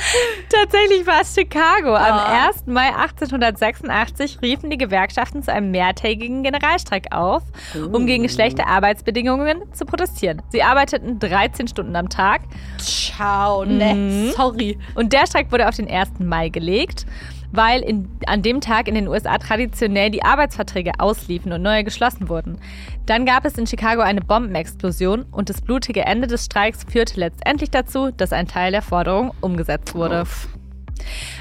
Tatsächlich 0.49 1.05
war 1.05 1.21
es 1.21 1.33
Chicago. 1.33 1.95
Am 1.95 2.15
Oh. 2.15 2.47
1. 2.49 2.63
Mai 2.67 2.87
1886 2.95 4.39
riefen 4.41 4.69
die 4.69 4.77
Gewerkschaften 4.77 5.43
zu 5.43 5.51
einem 5.51 5.71
mehrtägigen 5.71 6.43
Generalstreik 6.43 7.07
auf, 7.11 7.43
um 7.91 8.05
gegen 8.05 8.27
schlechte 8.29 8.65
Arbeitsbedingungen 8.67 9.61
zu 9.73 9.85
protestieren. 9.85 10.41
Sie 10.49 10.63
arbeiteten 10.63 11.19
13 11.19 11.67
Stunden 11.67 11.95
am 11.95 12.09
Tag 12.09 12.41
Ciao, 12.79 13.65
ne, 13.65 14.31
sorry. 14.35 14.77
und 14.95 15.13
der 15.13 15.25
Streik 15.27 15.51
wurde 15.51 15.67
auf 15.67 15.75
den 15.75 15.89
1. 15.89 16.19
Mai 16.19 16.49
gelegt, 16.49 17.05
weil 17.51 17.81
in, 17.81 18.09
an 18.27 18.41
dem 18.41 18.59
Tag 18.61 18.87
in 18.87 18.95
den 18.95 19.07
USA 19.07 19.37
traditionell 19.37 20.09
die 20.09 20.23
Arbeitsverträge 20.23 20.93
ausliefen 20.99 21.51
und 21.53 21.61
neue 21.61 21.83
geschlossen 21.83 22.27
wurden. 22.29 22.59
Dann 23.05 23.25
gab 23.25 23.45
es 23.45 23.57
in 23.57 23.67
Chicago 23.67 24.01
eine 24.01 24.21
Bombenexplosion 24.21 25.23
und 25.31 25.49
das 25.49 25.61
blutige 25.61 26.01
Ende 26.05 26.27
des 26.27 26.45
Streiks 26.45 26.83
führte 26.89 27.19
letztendlich 27.19 27.69
dazu, 27.69 28.11
dass 28.11 28.31
ein 28.33 28.47
Teil 28.47 28.71
der 28.71 28.81
Forderung 28.81 29.31
umgesetzt 29.41 29.93
wurde. 29.93 30.23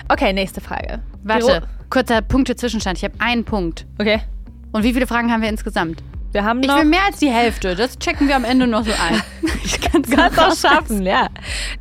Okay, 0.08 0.32
nächste 0.32 0.60
Frage. 0.60 1.00
Warte, 1.22 1.62
kurzer 1.90 2.20
Punkte-Zwischenstand. 2.22 2.98
Ich 2.98 3.04
habe 3.04 3.14
einen 3.18 3.44
Punkt. 3.44 3.86
Okay, 3.98 4.20
Und 4.72 4.82
wie 4.82 4.92
viele 4.92 5.06
Fragen 5.06 5.32
haben 5.32 5.42
wir 5.42 5.48
insgesamt? 5.48 6.02
wir 6.32 6.44
haben 6.44 6.60
Ich 6.60 6.66
noch... 6.68 6.78
will 6.78 6.84
mehr 6.84 7.04
als 7.06 7.18
die 7.18 7.30
Hälfte. 7.30 7.76
Das 7.76 7.96
checken 7.98 8.26
wir 8.28 8.36
am 8.36 8.44
Ende 8.44 8.66
noch 8.66 8.84
so 8.84 8.90
ein. 8.92 9.22
Ich 9.64 9.80
kann 9.80 10.02
es 10.02 10.38
auch 10.38 10.54
schaffen, 10.56 11.02
ja. 11.02 11.28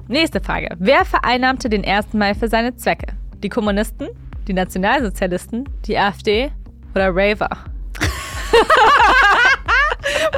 Nächste 0.08 0.40
Frage. 0.40 0.70
Wer 0.80 1.04
vereinnahmte 1.04 1.70
den 1.70 1.84
1. 1.84 2.14
Mai 2.14 2.34
für 2.34 2.48
seine 2.48 2.76
Zwecke? 2.76 3.08
Die 3.44 3.50
Kommunisten, 3.50 4.08
die 4.48 4.54
Nationalsozialisten, 4.54 5.68
die 5.86 5.98
AfD 5.98 6.52
oder 6.96 7.10
Raver? 7.14 7.50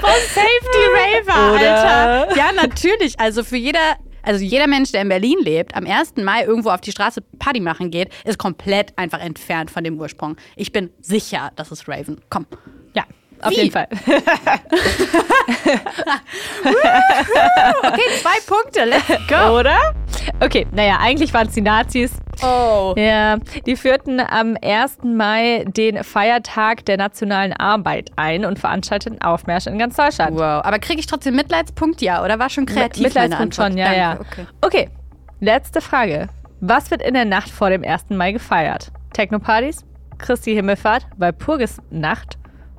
Safety 0.01 0.85
Raver, 0.93 1.55
Oder? 1.55 1.87
Alter. 1.87 2.37
Ja, 2.37 2.51
natürlich. 2.51 3.19
Also 3.19 3.43
für 3.43 3.57
jeder, 3.57 3.95
also 4.23 4.43
jeder 4.43 4.67
Mensch, 4.67 4.91
der 4.91 5.01
in 5.01 5.09
Berlin 5.09 5.37
lebt, 5.41 5.75
am 5.75 5.85
1. 5.85 6.15
Mai 6.17 6.43
irgendwo 6.43 6.69
auf 6.69 6.81
die 6.81 6.91
Straße 6.91 7.21
Party 7.39 7.59
machen 7.59 7.91
geht, 7.91 8.09
ist 8.25 8.37
komplett 8.37 8.97
einfach 8.97 9.19
entfernt 9.19 9.71
von 9.71 9.83
dem 9.83 9.99
Ursprung. 9.99 10.35
Ich 10.55 10.71
bin 10.71 10.91
sicher, 11.01 11.51
das 11.55 11.71
ist 11.71 11.87
Raven. 11.87 12.21
Komm. 12.29 12.45
Ja, 13.41 13.47
auf 13.47 13.51
Wie? 13.51 13.55
jeden 13.55 13.71
Fall. 13.71 13.87
Okay, 17.83 18.09
zwei 18.21 18.39
Punkte. 18.45 18.85
Let's 18.85 19.27
go. 19.27 19.59
Oder? 19.59 19.93
Okay, 20.39 20.65
naja, 20.71 20.97
eigentlich 21.01 21.33
waren 21.33 21.47
es 21.47 21.53
die 21.53 21.61
Nazis. 21.61 22.13
Oh. 22.41 22.93
Ja, 22.97 23.37
die 23.65 23.75
führten 23.75 24.19
am 24.19 24.57
1. 24.61 24.99
Mai 25.03 25.65
den 25.67 26.03
Feiertag 26.03 26.85
der 26.85 26.97
nationalen 26.97 27.53
Arbeit 27.53 28.11
ein 28.15 28.45
und 28.45 28.59
veranstalteten 28.59 29.21
Aufmärsche 29.21 29.69
in 29.69 29.77
ganz 29.79 29.95
Deutschland. 29.95 30.35
Wow. 30.35 30.63
Aber 30.65 30.79
kriege 30.79 30.99
ich 30.99 31.07
trotzdem 31.07 31.35
Mitleidspunkt? 31.35 32.01
Ja, 32.01 32.23
oder 32.23 32.39
war 32.39 32.49
schon 32.49 32.65
kreativ? 32.65 33.03
Mitleidspunkt 33.03 33.57
meine 33.57 33.71
schon, 33.71 33.77
ja, 33.77 33.93
ja. 33.93 34.15
Danke, 34.15 34.25
Okay. 34.25 34.45
Okay, 34.61 34.89
letzte 35.39 35.81
Frage. 35.81 36.27
Was 36.61 36.91
wird 36.91 37.01
in 37.01 37.13
der 37.13 37.25
Nacht 37.25 37.49
vor 37.49 37.69
dem 37.69 37.83
1. 37.83 38.09
Mai 38.09 38.31
gefeiert? 38.31 38.91
Technopartys, 39.13 39.85
Christi 40.17 40.53
Himmelfahrt, 40.53 41.07
Walpurgisnacht 41.17 42.37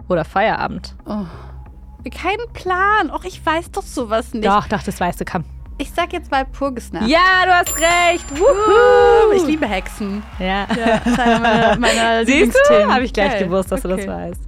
oder 0.09 0.25
Feierabend? 0.25 0.95
Kein 1.05 2.39
Plan. 2.53 3.11
Och, 3.11 3.25
ich 3.25 3.45
weiß 3.45 3.71
doch 3.73 3.83
sowas 3.83 4.33
nicht. 4.33 4.47
Doch, 4.47 4.69
doch, 4.69 4.83
das 4.83 5.01
weißt 5.01 5.21
du, 5.21 5.25
komm. 5.25 5.45
Ich 5.79 5.91
sag 5.91 6.13
jetzt 6.15 6.31
mal 6.31 6.47
Purgisnacht. 6.47 7.07
Ja, 7.07 7.19
du 7.45 7.51
hast 7.53 7.77
recht. 7.77 8.25
Uh, 8.33 8.37
Wuhu. 8.37 9.33
ich 9.37 9.45
liebe 9.47 9.67
Hexen. 9.67 10.23
Ja. 10.39 10.67
Ja, 10.75 11.01
das 11.05 11.07
ist 11.07 11.21
einer 11.21 11.39
meiner, 11.39 11.77
meiner 11.79 12.25
Siehst 12.27 12.57
du? 12.71 12.89
Habe 12.91 13.05
ich 13.05 13.13
gleich 13.13 13.33
Geil. 13.33 13.45
gewusst, 13.45 13.71
dass 13.73 13.83
du 13.83 13.89
das 13.89 14.01
Okay. 14.01 14.09
weißt. 14.09 14.41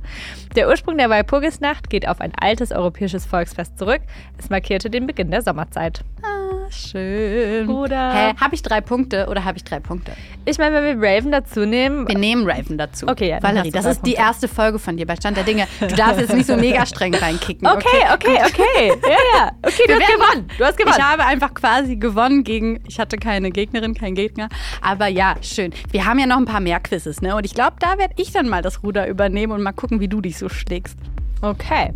Der 0.56 0.68
Ursprung 0.68 0.96
der 0.96 1.10
Walpurgisnacht 1.10 1.90
geht 1.90 2.08
auf 2.08 2.22
ein 2.22 2.32
altes 2.40 2.72
europäisches 2.72 3.26
Volksfest 3.26 3.78
zurück. 3.78 4.00
Es 4.38 4.48
markierte 4.48 4.88
den 4.88 5.06
Beginn 5.06 5.30
der 5.30 5.42
Sommerzeit. 5.42 6.02
Ah, 6.22 6.47
schön. 6.70 7.68
Oder- 7.68 8.12
Hä, 8.12 8.32
habe 8.40 8.54
ich 8.54 8.62
drei 8.62 8.80
Punkte 8.80 9.26
oder 9.28 9.44
habe 9.44 9.56
ich 9.58 9.64
drei 9.64 9.80
Punkte? 9.80 10.12
Ich 10.44 10.58
meine, 10.58 10.82
wenn 10.82 11.00
wir 11.00 11.08
Raven 11.08 11.30
dazu 11.32 11.60
nehmen, 11.66 12.08
Wir 12.08 12.16
nehmen 12.18 12.48
Raven 12.48 12.78
dazu. 12.78 13.06
Okay, 13.08 13.30
ja, 13.30 13.42
Valerie, 13.42 13.70
das 13.70 13.84
ist 13.84 14.00
die 14.06 14.12
Punkte. 14.12 14.20
erste 14.22 14.48
Folge 14.48 14.78
von 14.78 14.96
dir 14.96 15.06
bei 15.06 15.16
Stand 15.16 15.36
der 15.36 15.44
Dinge. 15.44 15.66
Du 15.80 15.94
darfst 15.94 16.20
jetzt 16.20 16.32
nicht 16.34 16.46
so 16.46 16.56
mega 16.56 16.86
streng 16.86 17.14
reinkicken. 17.14 17.66
Okay, 17.66 18.04
okay, 18.14 18.38
okay. 18.46 18.92
Ja, 19.02 19.16
ja. 19.38 19.50
Okay, 19.62 19.82
du 19.86 19.94
Wir 19.94 20.00
hast 20.00 20.12
gewonnen. 20.14 20.48
Du 20.58 20.64
hast 20.64 20.76
gewonnen. 20.78 20.94
Ich 20.98 21.04
habe 21.04 21.24
einfach 21.24 21.54
quasi 21.54 21.96
gewonnen 21.96 22.44
gegen, 22.44 22.80
ich 22.88 22.98
hatte 22.98 23.16
keine 23.16 23.50
Gegnerin, 23.50 23.94
keinen 23.94 24.14
Gegner. 24.14 24.48
Aber 24.80 25.06
ja, 25.08 25.34
schön. 25.42 25.72
Wir 25.90 26.04
haben 26.06 26.18
ja 26.18 26.26
noch 26.26 26.38
ein 26.38 26.46
paar 26.46 26.60
mehr 26.60 26.80
Quizzes, 26.80 27.20
ne? 27.20 27.36
Und 27.36 27.44
ich 27.44 27.54
glaube, 27.54 27.76
da 27.80 27.98
werde 27.98 28.14
ich 28.16 28.32
dann 28.32 28.48
mal 28.48 28.62
das 28.62 28.82
Ruder 28.82 29.06
übernehmen 29.08 29.52
und 29.52 29.62
mal 29.62 29.72
gucken, 29.72 30.00
wie 30.00 30.08
du 30.08 30.20
dich 30.20 30.38
so 30.38 30.48
schlägst. 30.48 30.96
Okay. 31.42 31.92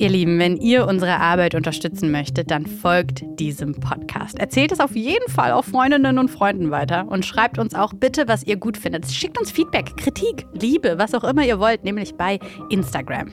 Ihr 0.00 0.10
Lieben, 0.10 0.38
wenn 0.38 0.56
ihr 0.56 0.86
unsere 0.86 1.18
Arbeit 1.18 1.56
unterstützen 1.56 2.12
möchtet, 2.12 2.52
dann 2.52 2.66
folgt 2.66 3.24
diesem 3.40 3.74
Podcast. 3.74 4.38
Erzählt 4.38 4.70
es 4.70 4.78
auf 4.78 4.94
jeden 4.94 5.28
Fall 5.28 5.50
auch 5.50 5.64
Freundinnen 5.64 6.18
und 6.18 6.30
Freunden 6.30 6.70
weiter 6.70 7.08
und 7.08 7.26
schreibt 7.26 7.58
uns 7.58 7.74
auch 7.74 7.92
bitte, 7.92 8.28
was 8.28 8.44
ihr 8.44 8.56
gut 8.56 8.76
findet. 8.76 9.10
Schickt 9.10 9.40
uns 9.40 9.50
Feedback, 9.50 9.96
Kritik, 9.96 10.46
Liebe, 10.52 10.98
was 10.98 11.14
auch 11.14 11.24
immer 11.24 11.44
ihr 11.44 11.58
wollt, 11.58 11.82
nämlich 11.82 12.14
bei 12.14 12.38
Instagram. 12.70 13.32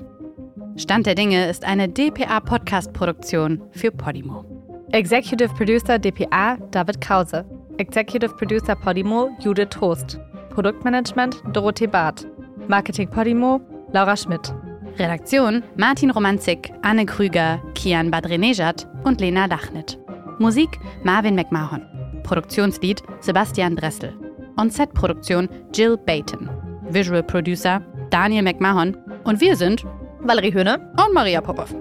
Stand 0.75 1.06
der 1.06 1.13
Dinge 1.13 1.47
ist 1.47 1.63
eine 1.63 1.88
DPA-Podcast-Produktion 1.88 3.62
für 3.69 3.91
Podimo. 3.91 4.43
Executive 4.91 5.54
Producer 5.54 5.99
DPA 5.99 6.58
David 6.71 6.99
Krause. 6.99 7.45
Executive 7.78 8.36
Producer 8.38 8.75
Podimo 8.75 9.30
Judith 9.39 9.69
Toast. 9.69 10.19
Produktmanagement 10.49 11.43
Dorothee 11.54 11.88
Barth. 11.88 12.25
Marketing 12.67 13.08
Podimo 13.08 13.62
Laura 13.93 14.17
Schmidt. 14.17 14.51
Redaktion 14.97 15.63
Martin 15.75 16.12
Romanzik, 16.12 16.71
Anne 16.81 17.05
Krüger, 17.05 17.60
Kian 17.73 18.12
Badrenejad 18.12 18.88
und 19.03 19.19
Lena 19.19 19.45
Lachnit. 19.45 19.97
Musik 20.39 20.79
Marvin 21.03 21.36
McMahon. 21.36 21.81
Produktionslied 22.23 23.01
Sebastian 23.19 23.75
Dressel. 23.75 24.13
On-Set-Produktion 24.58 25.49
Jill 25.73 25.97
Bayton. 25.97 26.49
Visual 26.89 27.23
Producer 27.23 27.81
Daniel 28.10 28.43
McMahon. 28.43 28.95
Und 29.25 29.41
wir 29.41 29.55
sind 29.55 29.86
Valerie 30.21 30.53
Höhne 30.53 30.79
und 31.05 31.13
Maria 31.13 31.41
Popov. 31.41 31.73